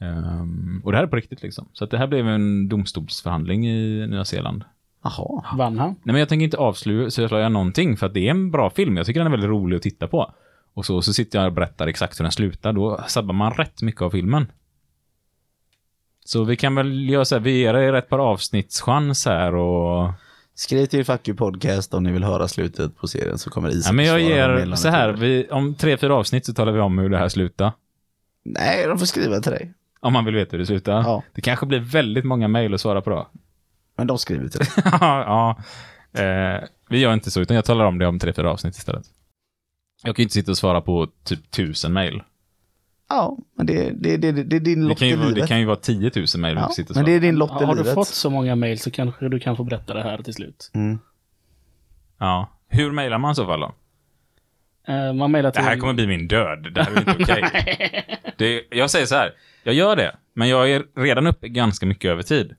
[0.00, 1.68] Ehm, och det här är på riktigt liksom.
[1.72, 4.64] Så att det här blev en domstolsförhandling i Nya Zeeland.
[5.02, 5.44] Jaha.
[5.56, 5.88] Vann han?
[5.88, 8.96] Nej men jag tänker inte avslöja någonting för att det är en bra film.
[8.96, 10.34] Jag tycker den är väldigt rolig att titta på.
[10.74, 12.72] Och så, så sitter jag och berättar exakt hur den slutar.
[12.72, 14.46] Då sabbar man rätt mycket av filmen.
[16.24, 20.12] Så vi kan väl göra så här, vi ger er ett par avsnittschans här och...
[20.54, 23.90] Skriv till Fuck You Podcast om ni vill höra slutet på serien så kommer Isak
[23.90, 26.98] Ja, men jag ger så här, vi, om tre, fyra avsnitt så talar vi om
[26.98, 27.72] hur det här slutar.
[28.44, 29.72] Nej, de får skriva till dig.
[30.00, 30.92] Om man vill veta hur det slutar.
[30.92, 31.22] Ja.
[31.34, 33.28] Det kanske blir väldigt många mejl att svara på då.
[33.96, 34.68] Men de skriver till dig.
[35.00, 35.56] ja,
[36.12, 39.04] eh, vi gör inte så, utan jag talar om det om tre, fyra avsnitt istället.
[40.02, 42.22] Jag kan ju inte sitta och svara på typ tusen mejl.
[43.08, 45.34] Ja, men det, det, det, det, det är din Det lott kan, i ju, livet.
[45.34, 47.50] det kan ju vara 10 000 mejl ja, sitter och men det är din lott
[47.62, 47.94] i Har du livet.
[47.94, 50.70] fått så många mail så kanske du kan få berätta det här till slut.
[50.74, 50.98] Mm.
[52.18, 52.48] Ja.
[52.68, 53.74] Hur mejlar man i så fall då?
[54.88, 55.64] Eh, man mejlar Det till...
[55.64, 56.72] här kommer bli min död.
[56.74, 58.32] Det här är inte okej.
[58.38, 59.32] Det- Jag säger så här,
[59.62, 62.54] jag gör det, men jag är redan uppe ganska mycket övertid.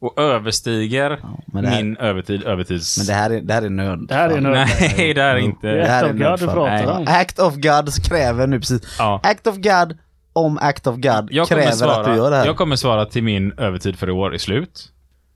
[0.00, 2.98] Och överstiger men det här- min övertid övertids...
[2.98, 4.06] Men det här är, det här är nöd.
[4.08, 4.52] Det här är nöd.
[4.80, 5.66] Nej, det här är inte...
[5.68, 6.48] Det här är nödfall.
[6.54, 7.20] pratar.
[7.20, 8.96] Act of God kräver nu precis.
[8.98, 9.20] Ja.
[9.22, 9.98] Act of God
[10.32, 12.46] om Act of God Jag kommer, kräver svara, att du gör det här.
[12.46, 14.92] jag kommer svara till min övertid för i år är slut.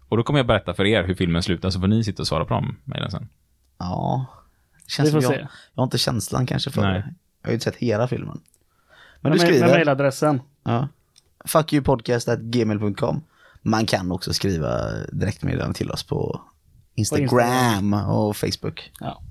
[0.09, 2.27] Och då kommer jag berätta för er hur filmen slutar, så får ni sitta och
[2.27, 3.29] svara på dem mejlen sen.
[3.79, 4.27] Ja.
[4.87, 5.49] Känns Vi får som jag, se.
[5.75, 6.93] jag har inte känslan kanske för Nej.
[6.93, 6.99] det.
[7.43, 8.41] Jag har ju inte sett hela filmen.
[9.21, 9.75] Men Med, du med skriver.
[9.75, 10.41] mejladressen.
[10.63, 10.89] Ja.
[11.45, 13.23] Fuckyoupodcast.gmail.com
[13.63, 16.41] Man kan också skriva direktmeddelande till oss på
[16.95, 18.93] Instagram och Facebook.
[19.01, 19.23] Ja.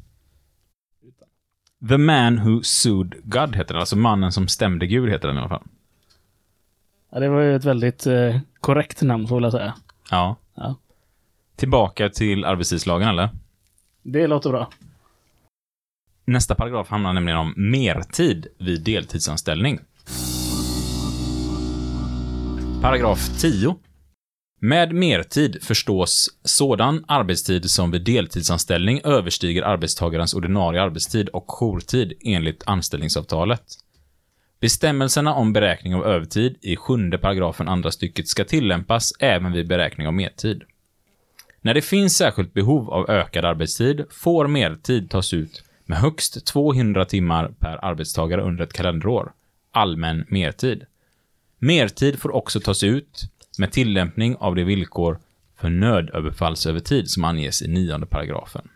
[1.89, 5.39] The Man Who Sued God heter den, alltså mannen som stämde Gud heter den i
[5.39, 5.63] alla fall.
[7.11, 9.73] ja, det var ju ett väldigt eh, korrekt namn får jag säga.
[10.09, 10.35] Ja.
[10.55, 10.75] Ja.
[11.55, 13.29] Tillbaka till arbetstidslagen eller?
[14.03, 14.69] Det låter bra.
[16.25, 19.79] Nästa paragraf handlar nämligen om mertid vid deltidsanställning.
[22.81, 23.75] Paragraf 10.
[24.61, 32.63] Med mertid förstås sådan arbetstid som vid deltidsanställning överstiger arbetstagarens ordinarie arbetstid och jourtid enligt
[32.65, 33.63] anställningsavtalet.
[34.61, 40.07] Bestämmelserna om beräkning av övertid i sjunde paragrafen andra stycket ska tillämpas även vid beräkning
[40.07, 40.63] av mertid.
[41.61, 47.05] När det finns särskilt behov av ökad arbetstid får mertid tas ut med högst 200
[47.05, 49.31] timmar per arbetstagare under ett kalenderår.
[49.71, 50.85] Allmän mertid.
[51.61, 53.23] Mertid får också tas ut
[53.57, 55.19] med tillämpning av de villkor
[55.59, 58.69] för nödöverfallsövertid som anges i nionde paragrafen.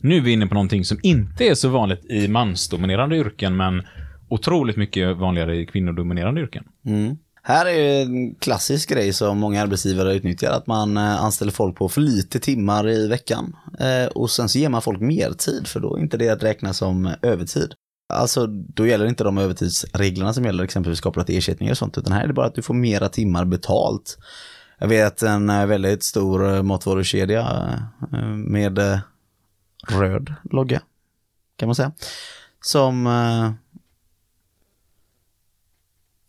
[0.00, 3.82] Nu är vi inne på någonting som inte är så vanligt i mansdominerande yrken, men
[4.28, 6.64] otroligt mycket vanligare i kvinnodominerande yrken.
[6.84, 7.16] Mm.
[7.42, 11.88] Här är en klassisk grej som många arbetsgivare utnyttjar, att man eh, anställer folk på
[11.88, 13.56] för lite timmar i veckan.
[13.80, 16.42] Eh, och sen så ger man folk mer tid, för då är inte det att
[16.42, 17.74] räkna som eh, övertid.
[18.08, 22.12] Alltså, då gäller inte de övertidsreglerna som gäller exempelvis kopplat till ersättningar och sånt, utan
[22.12, 24.18] här är det bara att du får mera timmar betalt.
[24.78, 27.40] Jag vet en eh, väldigt stor eh, matvarukedja
[28.12, 29.00] eh, med
[29.88, 30.82] röd logga,
[31.56, 31.92] kan man säga.
[32.60, 33.06] Som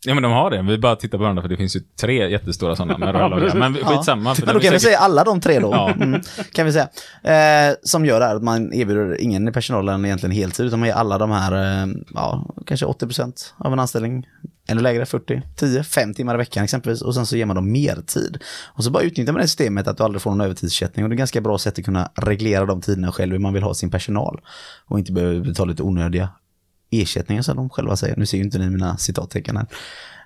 [0.06, 0.62] Ja, men de har det.
[0.62, 3.58] Vi bara tittar på varandra för det finns ju tre jättestora sådana med röda loggan.
[3.58, 4.34] Men skitsamma.
[4.34, 5.70] för Men då kan vi säga alla de tre då.
[5.72, 5.90] Ja.
[5.90, 6.20] Mm,
[6.52, 6.88] kan vi säga.
[7.22, 10.88] Eh, som gör det här att man erbjuder ingen i personalen egentligen heltid, utan man
[10.88, 14.26] ger alla de här, eh, ja, kanske 80% av en anställning.
[14.68, 17.02] Ännu lägre, 40, 10, 5 timmar i veckan exempelvis.
[17.02, 18.38] Och sen så ger man dem mer tid.
[18.66, 21.04] Och så bara utnyttjar man det systemet att du aldrig får någon övertidsersättning.
[21.04, 23.52] Och det är ett ganska bra sätt att kunna reglera de tiderna själv hur man
[23.52, 24.40] vill ha sin personal.
[24.86, 26.28] Och inte behöva betala lite onödiga
[26.90, 28.16] ersättningen som de själva säger.
[28.16, 29.66] Nu ser ju inte ni mina citattecken här.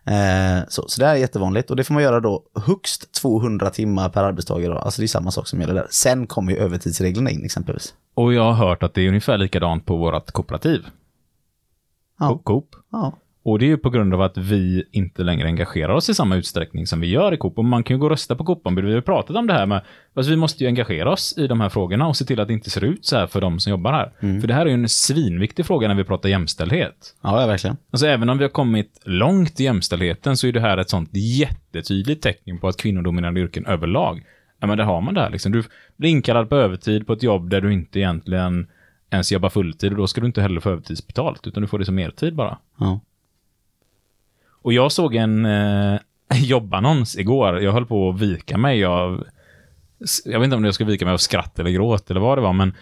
[0.05, 3.71] Eh, så, så det här är jättevanligt och det får man göra då högst 200
[3.71, 4.73] timmar per arbetstagare.
[4.73, 4.79] Då.
[4.79, 5.87] Alltså det är samma sak som gäller där.
[5.91, 7.95] Sen kommer ju övertidsreglerna in exempelvis.
[8.15, 10.87] Och jag har hört att det är ungefär likadant på vårt kooperativ.
[12.19, 12.39] Ja.
[12.45, 12.77] Coop.
[12.93, 13.13] Ja,
[13.45, 16.36] Och det är ju på grund av att vi inte längre engagerar oss i samma
[16.36, 17.59] utsträckning som vi gör i Coop.
[17.59, 18.84] Och man kan ju gå och rösta på Coop-ombud.
[18.84, 19.80] Vi har pratat om det här med,
[20.14, 22.55] alltså vi måste ju engagera oss i de här frågorna och se till att det
[22.55, 24.12] inte ser ut så här för de som jobbar här.
[24.40, 27.14] För det här är ju en svinviktig fråga när vi pratar jämställdhet.
[27.22, 27.76] ja, ja verkligen.
[27.90, 31.11] Alltså även om vi har kommit långt i jämställdheten så är det här ett sånt
[31.12, 34.22] jättetydligt tecken på att kvinnodominerade yrken överlag,
[34.61, 35.53] ja men där har man det här liksom.
[35.53, 35.62] Du
[35.97, 38.66] blir inkallad på övertid på ett jobb där du inte egentligen
[39.11, 41.84] ens jobbar fulltid och då ska du inte heller få övertidsbetalt utan du får det
[41.84, 42.59] som mertid bara.
[42.78, 43.01] Ja.
[44.63, 46.01] Och jag såg en eh,
[46.35, 47.61] jobbannons igår.
[47.61, 49.25] Jag höll på att vika mig av...
[50.25, 52.43] Jag vet inte om jag ska vika mig av skratt eller gråt eller vad det
[52.43, 52.75] var, men...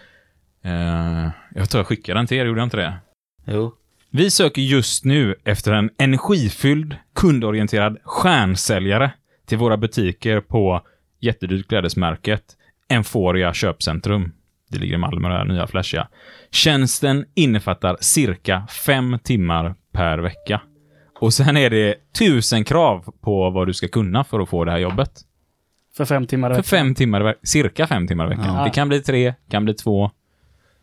[0.63, 2.93] Eh, jag tror jag skickade den till er, gjorde jag inte det?
[3.45, 3.73] Jo.
[4.09, 9.11] Vi söker just nu efter en energifylld, kundorienterad stjärnsäljare
[9.45, 10.81] till våra butiker på
[11.19, 12.43] jättedyrt klädesmärket
[12.89, 14.31] Enforia köpcentrum.
[14.69, 16.07] Det ligger i Malmö, det här nya flashiga.
[16.51, 20.61] Tjänsten innefattar cirka fem timmar per vecka.
[21.21, 24.71] Och sen är det tusen krav på vad du ska kunna för att få det
[24.71, 25.11] här jobbet.
[25.97, 26.69] För fem timmar i För veckan.
[26.79, 28.55] fem timmar, cirka fem timmar i veckan.
[28.55, 28.63] Ja.
[28.63, 30.11] Det kan bli tre, kan bli två.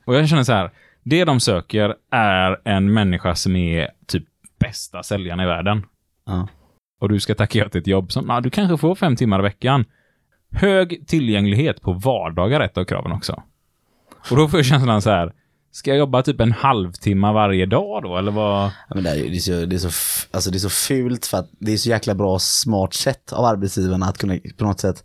[0.04, 0.70] Och jag känner så här,
[1.02, 4.24] det de söker är en människa som är typ
[4.60, 5.86] bästa säljaren i världen.
[6.26, 6.48] Ja.
[7.00, 9.38] Och du ska tacka ja till ett jobb som, ja, du kanske får fem timmar
[9.38, 9.84] i veckan.
[10.52, 13.42] Hög tillgänglighet på vardagar är ett av kraven också.
[14.30, 15.32] Och då får jag känslan så här,
[15.70, 18.70] ska jag jobba typ en halvtimme varje dag då, eller vad?
[18.88, 19.90] Ja, men det, är, det, är så, det, är så,
[20.30, 23.44] alltså det är så fult för att det är så jäkla bra smart sätt av
[23.44, 25.04] arbetsgivarna att kunna på något sätt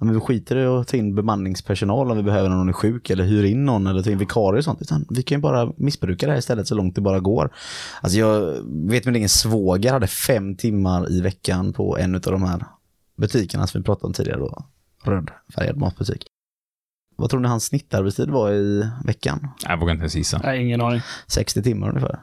[0.00, 3.10] Ja, men vi skiter i att ta in bemanningspersonal om vi behöver någon är sjuk
[3.10, 4.82] eller hyr in någon eller ta in vikarier och sånt.
[4.82, 7.52] Utan vi kan ju bara missbruka det här istället så långt det bara går.
[8.00, 12.42] Alltså jag vet min egen svåger hade fem timmar i veckan på en av de
[12.42, 12.64] här
[13.16, 14.64] butikerna som vi pratade om tidigare då.
[15.04, 16.29] Rödfärgad matbutik.
[17.20, 19.48] Vad tror ni hans snittarbetstid var i veckan?
[19.62, 20.40] Jag vågar inte ens gissa.
[20.44, 21.00] Nej, ingen aning.
[21.26, 22.18] 60 timmar ungefär.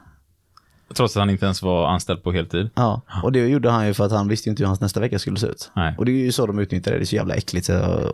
[0.93, 2.69] Trots att han inte ens var anställd på heltid.
[2.75, 4.99] Ja, och det gjorde han ju för att han visste ju inte hur hans nästa
[4.99, 5.71] vecka skulle se ut.
[5.75, 5.95] Nej.
[5.97, 7.65] Och det är ju så de utnyttjar det, det är så jävla äckligt.
[7.65, 8.11] Så!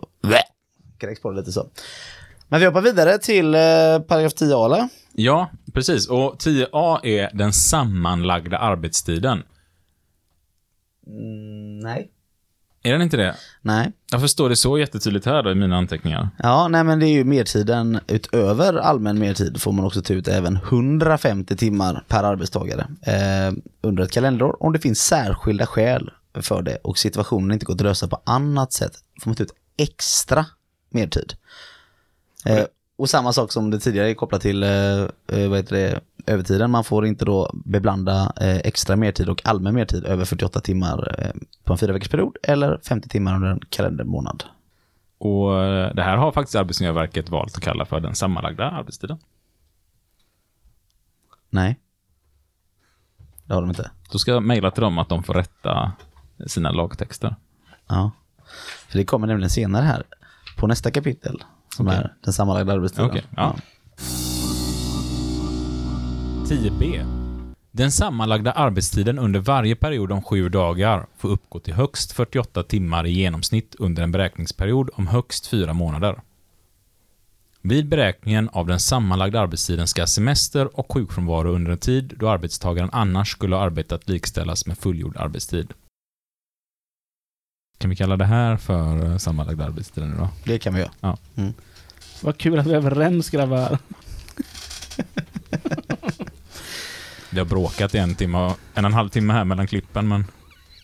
[0.98, 1.68] Kräks på det lite så.
[2.48, 3.60] Men vi hoppar vidare till eh,
[4.08, 4.88] paragraf 10a eller?
[5.12, 6.08] Ja, precis.
[6.08, 9.42] Och 10a är den sammanlagda arbetstiden.
[11.82, 12.10] nej.
[12.86, 13.36] Är den inte det?
[13.62, 13.92] Nej.
[14.10, 16.28] Jag förstår det så jättetydligt här då i mina anteckningar.
[16.38, 20.28] Ja, nej men det är ju mertiden utöver allmän mertid får man också ta ut
[20.28, 26.62] även 150 timmar per arbetstagare eh, under ett kalenderår om det finns särskilda skäl för
[26.62, 30.46] det och situationen inte går att lösa på annat sätt får man ta ut extra
[30.90, 31.34] mertid.
[32.46, 32.64] Eh,
[32.98, 34.70] och samma sak som det tidigare är kopplat till eh,
[35.28, 36.70] eh, vad heter det, övertiden.
[36.70, 41.40] Man får inte då beblanda eh, extra mertid och allmän mertid över 48 timmar eh,
[41.64, 44.44] på en fyra veckors period eller 50 timmar under en kalendermånad.
[45.18, 49.18] Och eh, det här har faktiskt Arbetsmiljöverket valt att kalla för den sammanlagda arbetstiden.
[51.50, 51.80] Nej.
[53.44, 53.90] Det har de inte.
[54.10, 55.92] Då ska jag mejla till dem att de får rätta
[56.46, 57.36] sina lagtexter.
[57.86, 58.10] Ja.
[58.88, 60.02] För det kommer nämligen senare här
[60.56, 61.44] på nästa kapitel
[61.76, 61.98] som Okej.
[61.98, 63.10] är den sammanlagda arbetstiden.
[63.10, 63.56] Okej, ja.
[66.44, 67.06] 10b.
[67.70, 73.06] Den sammanlagda arbetstiden under varje period om sju dagar får uppgå till högst 48 timmar
[73.06, 76.20] i genomsnitt under en beräkningsperiod om högst fyra månader.
[77.62, 82.90] Vid beräkningen av den sammanlagda arbetstiden ska semester och sjukfrånvaro under en tid då arbetstagaren
[82.92, 85.72] annars skulle ha arbetat likställas med fullgjord arbetstid.
[87.78, 90.28] Kan vi kalla det här för eh, sammanlagda arbetstiden nu då?
[90.44, 91.16] Det kan vi göra.
[92.22, 93.78] Vad kul att vi är överens grabbar.
[97.34, 100.08] Vi har bråkat i en timme och en och en halv timme här mellan klippen,
[100.08, 100.24] men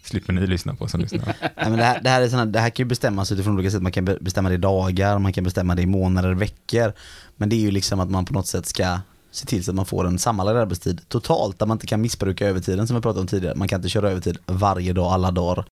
[0.02, 1.24] slipper ni lyssna på som lyssnar.
[1.40, 3.70] Nej, men det, här, det, här är såna, det här kan ju bestämmas utifrån olika
[3.70, 3.82] sätt.
[3.82, 6.92] Man kan be- bestämma det i dagar, man kan bestämma det i månader, veckor.
[7.36, 8.98] Men det är ju liksom att man på något sätt ska
[9.30, 12.48] se till så att man får en sammanlagd arbetstid totalt där man inte kan missbruka
[12.48, 13.54] övertiden som vi pratade om tidigare.
[13.56, 15.64] Man kan inte köra övertid varje dag, alla dagar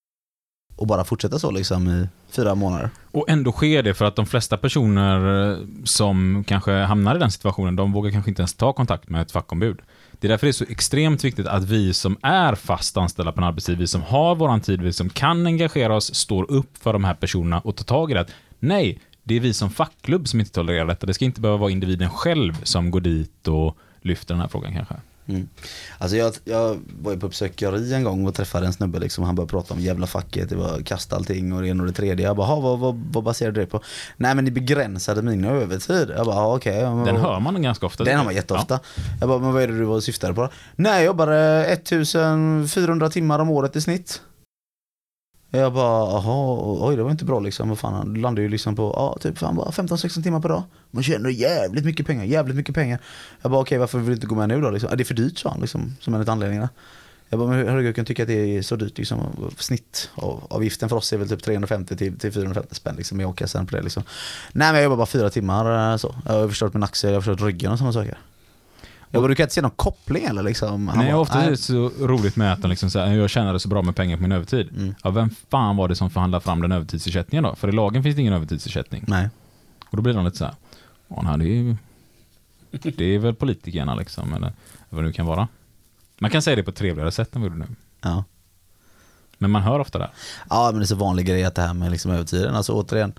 [0.77, 2.91] och bara fortsätta så liksom i fyra månader.
[3.11, 7.31] Och ändå sker det för att de flesta personer eh, som kanske hamnar i den
[7.31, 9.79] situationen, de vågar kanske inte ens ta kontakt med ett fackombud.
[10.21, 13.41] Det är därför det är så extremt viktigt att vi som är fast anställda på
[13.41, 16.93] en arbetstid, vi som har våran tid, vi som kan engagera oss, står upp för
[16.93, 18.27] de här personerna och tar tag i det.
[18.59, 21.07] Nej, det är vi som fackklubb som inte tolererar detta.
[21.07, 24.75] Det ska inte behöva vara individen själv som går dit och lyfter den här frågan
[24.75, 24.95] kanske.
[25.99, 29.25] Alltså jag, jag var ju på besökare en gång och träffade en snubbe liksom.
[29.25, 31.93] Han började prata om jävla facket, det var kasta allting och det ena och det
[31.93, 32.27] tredje.
[32.27, 33.81] Jag bara, "Ha, vad, vad, vad du det på?
[34.17, 36.13] Nej men det begränsade min övertid.
[36.17, 36.77] Jag bara, "Ja, okej.
[36.77, 38.05] ja, men Den hör man ganska ofta.
[38.05, 38.81] Den har man jätteofta.
[39.21, 40.49] Jag bara, men vad är det du syftade på?
[40.77, 44.23] Nej, jag jobbade 1400 timmar om året i snitt.
[45.51, 47.69] Jag bara, jaha, oj det var inte bra liksom.
[47.69, 50.63] Vad fan, han landade ju liksom på, ja typ fan bara 15-16 timmar per dag.
[50.91, 52.99] Man tjänar jävligt mycket pengar, jävligt mycket pengar.
[53.43, 54.91] Jag bara, okej varför vill du inte gå med nu då liksom?
[54.97, 56.69] Det är för dyrt sa han liksom, som en av anledningarna.
[57.29, 59.51] Jag bara, men hur jag kan tycka att det är så dyrt liksom.
[59.59, 63.25] Snitt av avgiften för oss är väl typ 350 till, till 450 spänn liksom i
[63.25, 64.03] a-kassan på det liksom.
[64.53, 66.15] Nej men jag jobbar bara fyra timmar eh, så.
[66.27, 68.19] Jag har förstört min axel, jag har förstört ryggen och sådana saker.
[69.11, 70.89] Jag bara, du kan inte se någon koppling eller liksom?
[70.89, 73.61] Han Nej, bara, ofta är det så roligt med att de liksom säger jag tjänade
[73.61, 74.69] så bra med pengar på min övertid.
[74.77, 74.95] Mm.
[75.03, 77.55] Ja, vem fan var det som förhandlade fram den övertidsersättningen då?
[77.55, 79.05] För i lagen finns det ingen övertidsersättning.
[79.07, 79.29] Nej.
[79.91, 80.55] Och då blir de lite så här,
[81.09, 81.77] ja, nej, det är ju...
[82.71, 84.53] Det är väl politikerna liksom, eller
[84.89, 85.49] vad det nu kan vara.
[86.19, 87.77] Man kan säga det på ett trevligare sätt än vad vi gjorde nu.
[88.01, 88.25] Ja.
[89.39, 90.11] Men man hör ofta det.
[90.51, 93.13] Ja men det är så vanlig grej att det här med liksom övertiden, alltså återigen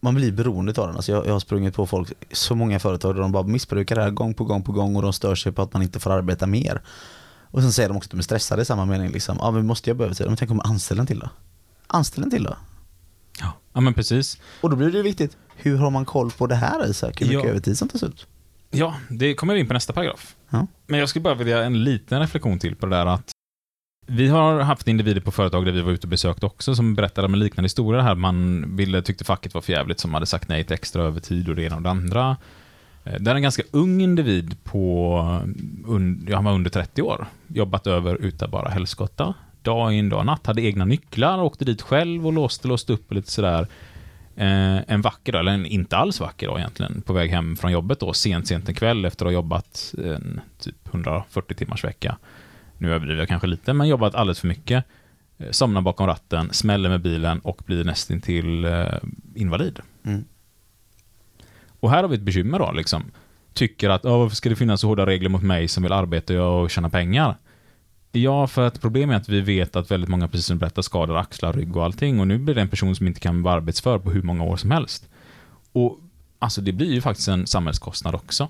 [0.00, 0.96] man blir beroende av den.
[0.96, 4.02] Alltså jag, jag har sprungit på folk, så många företag där de bara missbrukar det
[4.02, 6.10] här gång på gång på gång och de stör sig på att man inte får
[6.10, 6.82] arbeta mer.
[7.50, 9.10] Och sen säger de också att de är stressade i samma mening.
[9.10, 9.36] Liksom.
[9.40, 10.26] Ja, vi måste jobba övertid.
[10.26, 11.28] Men tänk om anställa en till då?
[11.86, 12.56] Anställ en till då?
[13.40, 14.38] Ja, ja men precis.
[14.60, 17.20] Och då blir det viktigt, hur har man koll på det här Isak?
[17.20, 17.50] Hur mycket Ja.
[17.50, 18.26] övertid som tas ut?
[18.70, 20.34] Ja, det kommer vi in på nästa paragraf.
[20.50, 20.66] Ja.
[20.86, 23.30] Men jag skulle bara vilja en liten reflektion till på det där att
[24.06, 27.26] vi har haft individer på företag där vi var ute och besökt också som berättade
[27.26, 28.14] om en liknande historia här.
[28.14, 31.62] Man ville, tyckte facket var förjävligt som hade sagt nej till extra övertid och det
[31.62, 32.36] ena och det andra.
[33.04, 35.18] Eh, där en ganska ung individ på,
[36.28, 39.34] ja, han var under 30 år, jobbat över utan bara helskotta.
[39.62, 43.16] Dag in, dag natt, hade egna nycklar, åkte dit själv och låste, låste upp och
[43.16, 43.66] lite sådär.
[44.36, 47.72] Eh, en vacker dag, eller en inte alls vacker dag egentligen, på väg hem från
[47.72, 52.16] jobbet då, sent, sent en kväll efter att ha jobbat en typ 140 timmars vecka.
[52.78, 54.84] Nu överdriver jag kanske lite, men jobbat alldeles för mycket.
[55.38, 58.84] Eh, Somnar bakom ratten, smäller med bilen och blir nästintill eh,
[59.34, 59.78] invalid.
[60.04, 60.24] Mm.
[61.80, 63.02] Och här har vi ett bekymmer då, liksom.
[63.52, 66.42] Tycker att, "Ja, varför ska det finnas så hårda regler mot mig som vill arbeta
[66.42, 67.36] och tjäna pengar?
[68.12, 70.82] Ja, för att problemet är att vi vet att väldigt många, precis som du berättar,
[70.82, 72.20] skadar axlar, rygg och allting.
[72.20, 74.56] Och nu blir det en person som inte kan vara arbetsför på hur många år
[74.56, 75.08] som helst.
[75.72, 75.98] Och
[76.38, 78.48] alltså, det blir ju faktiskt en samhällskostnad också.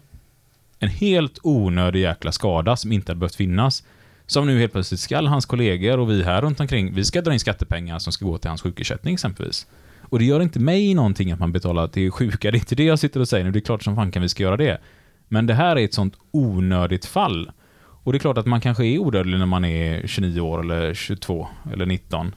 [0.79, 3.85] En helt onödig jäkla skada som inte hade behövt finnas.
[4.27, 7.33] Som nu helt plötsligt ska hans kollegor och vi här runt omkring, vi ska dra
[7.33, 9.67] in skattepengar som ska gå till hans sjukersättning exempelvis.
[10.01, 12.85] Och det gör inte mig någonting att man betalar till sjuka, det är inte det
[12.85, 14.81] jag sitter och säger nu, det är klart som fan kan vi ska göra det.
[15.29, 17.51] Men det här är ett sånt onödigt fall.
[17.77, 20.95] Och det är klart att man kanske är odödlig när man är 29 år eller
[20.95, 22.35] 22 eller 19.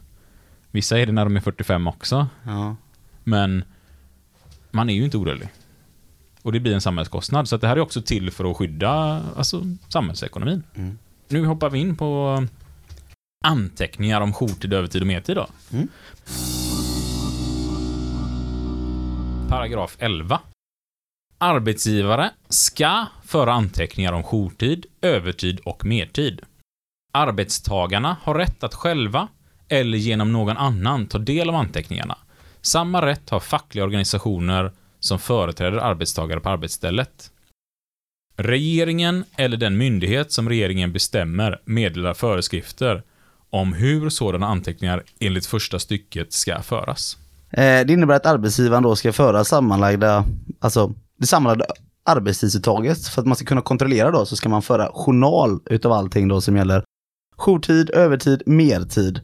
[0.71, 2.75] Vissa är det när de är 45 också, Ja.
[3.23, 3.63] men
[4.71, 5.49] man är ju inte odödlig.
[6.41, 9.63] Och det blir en samhällskostnad, så det här är också till för att skydda alltså,
[9.87, 10.63] samhällsekonomin.
[10.75, 10.97] Mm.
[11.27, 12.43] Nu hoppar vi in på
[13.45, 15.47] anteckningar om jourtid, övertid och mertid då.
[15.73, 15.87] Mm.
[19.49, 20.39] Paragraf 11.
[21.37, 26.41] Arbetsgivare ska föra anteckningar om jourtid, övertid och mertid.
[27.13, 29.27] Arbetstagarna har rätt att själva
[29.69, 32.17] eller genom någon annan ta del av anteckningarna.
[32.61, 37.31] Samma rätt har fackliga organisationer som företräder arbetstagare på arbetsstället.
[38.39, 43.03] Regeringen eller den myndighet som regeringen bestämmer meddelar föreskrifter
[43.49, 47.17] om hur sådana anteckningar enligt första stycket ska föras.
[47.51, 50.25] Eh, det innebär att arbetsgivaren då ska föra sammanlagda,
[50.59, 51.65] alltså det sammanlagda
[52.05, 53.07] arbetstidsuttaget.
[53.07, 56.41] För att man ska kunna kontrollera då så ska man föra journal utav allting då
[56.41, 56.83] som gäller
[57.37, 59.19] jourtid, övertid, mertid.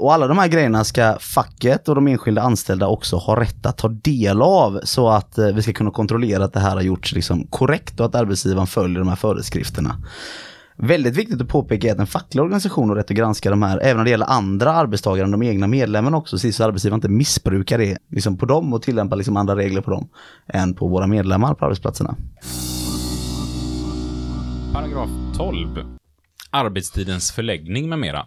[0.00, 3.78] Och alla de här grejerna ska facket och de enskilda anställda också ha rätt att
[3.78, 7.12] ta del av så att eh, vi ska kunna kontrollera att det här har gjorts
[7.12, 9.96] liksom korrekt och att arbetsgivaren följer de här föreskrifterna.
[10.76, 13.78] Väldigt viktigt att påpeka är att en facklig organisation har rätt att granska de här,
[13.82, 17.08] även när det gäller andra arbetstagare än de egna medlemmarna också, så att arbetsgivaren inte
[17.08, 20.08] missbrukar det liksom på dem och tillämpar liksom andra regler på dem
[20.46, 22.16] än på våra medlemmar på arbetsplatserna.
[24.72, 25.68] Paragraf 12.
[26.50, 28.26] Arbetstidens förläggning med mera.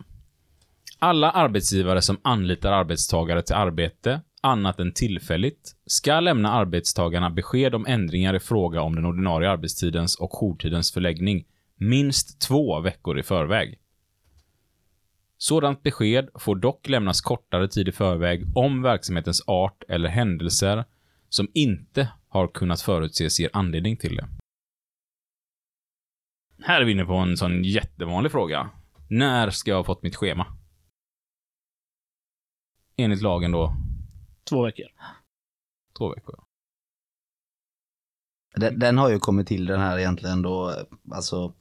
[1.00, 7.86] Alla arbetsgivare som anlitar arbetstagare till arbete, annat än tillfälligt, ska lämna arbetstagarna besked om
[7.86, 11.46] ändringar i fråga om den ordinarie arbetstidens och jourtidens förläggning
[11.76, 13.80] minst två veckor i förväg.
[15.38, 20.86] Sådant besked får dock lämnas kortare tid i förväg om verksamhetens art eller händelser
[21.30, 24.28] som inte har kunnat förutses ger anledning till det.
[26.64, 28.70] Här är vi inne på en sån jättevanlig fråga.
[29.10, 30.58] När ska jag ha fått mitt schema?
[32.98, 33.74] Enligt lagen då,
[34.50, 34.86] Två veckor.
[35.98, 36.44] två veckor.
[38.56, 40.74] Den, den har ju kommit till den här egentligen då,
[41.12, 41.54] alltså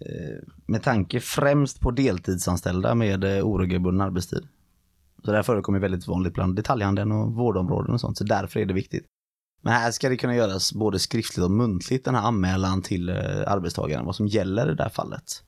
[0.00, 4.48] Eh, med tanke främst på deltidsanställda med eh, oregelbunden arbetstid.
[5.24, 8.66] Så det här förekommer väldigt vanligt bland detaljhandeln och vårdområden och sånt, så därför är
[8.66, 9.06] det viktigt.
[9.62, 13.16] Men här ska det kunna göras både skriftligt och muntligt, den här anmälan till eh,
[13.46, 15.44] arbetstagaren, vad som gäller i det här fallet.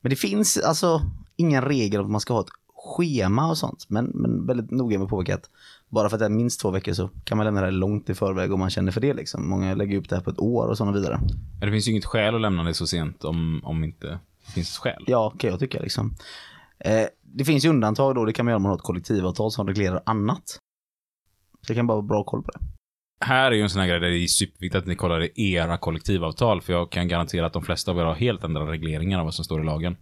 [0.00, 1.00] Men det finns alltså
[1.36, 2.52] ingen regel om att man ska ha ett
[2.84, 5.50] schema och sånt, men, men väldigt noga med påpeka att
[5.88, 8.14] bara för att det är minst två veckor så kan man lämna det långt i
[8.14, 9.48] förväg om man känner för det liksom.
[9.48, 11.20] Många lägger upp det här på ett år och sådana vidare.
[11.60, 14.06] Men det finns ju inget skäl att lämna det så sent om, om inte
[14.46, 15.04] det finns ett skäl.
[15.06, 16.14] Ja, kan jag tycka liksom.
[16.78, 19.50] Eh, det finns ju undantag då, det kan man göra om man har ett kollektivavtal
[19.50, 20.48] som reglerar annat.
[21.60, 22.60] Så det kan bara vara bra koll på det.
[23.20, 25.52] Här är ju en sån här grej där det är superviktigt att ni kollar i
[25.52, 29.18] era kollektivavtal, för jag kan garantera att de flesta av er har helt andra regleringar
[29.18, 29.96] av vad som står i lagen.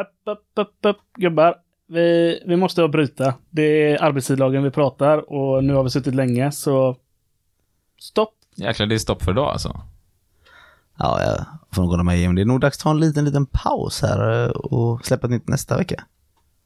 [0.00, 1.54] Upp, upp, upp, upp, gubbar.
[1.90, 3.34] Vi, vi måste bryta.
[3.50, 6.96] Det är arbetstidslagen vi pratar och nu har vi suttit länge så
[8.00, 8.34] stopp.
[8.54, 9.80] Jäklar, det är stopp för idag alltså.
[10.98, 12.34] Ja, jag får nog hålla med Jim.
[12.34, 15.30] Det är nog dags att ta en liten, liten paus här eh, och släppa ett
[15.30, 16.04] nytt nästa vecka.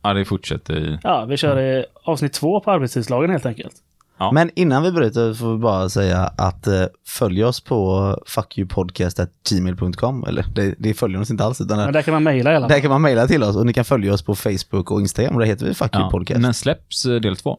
[0.03, 0.99] Ja, det fortsätter i...
[1.03, 3.75] Ja, vi kör i avsnitt två på arbetstidslagen helt enkelt.
[4.23, 4.33] Ja.
[4.33, 10.45] Men innan vi bryter får vi bara säga att eh, följ oss på fuckyoupodcast.gmail.com eller
[10.55, 12.75] det, det följer oss inte alls utan Men där kan man mejla i alla där
[12.75, 12.83] fall.
[12.83, 15.41] kan man mejla till oss och ni kan följa oss på Facebook och Instagram och
[15.41, 16.11] där heter vi Fuck You.
[16.11, 16.41] Podcast.
[16.41, 17.59] När släpps eh, del två?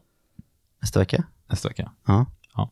[0.81, 1.23] Nästa vecka.
[1.49, 1.91] Nästa vecka.
[2.07, 2.25] Ja.
[2.55, 2.71] Ja.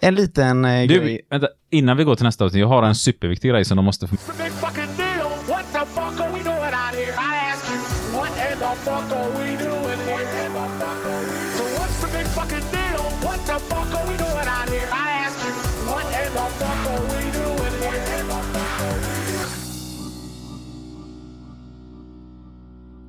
[0.00, 1.20] En liten eh, Du, grej.
[1.30, 1.48] vänta.
[1.70, 4.06] Innan vi går till nästa avsnitt, jag har en superviktig grej som de måste...
[4.06, 4.96] få- big fucking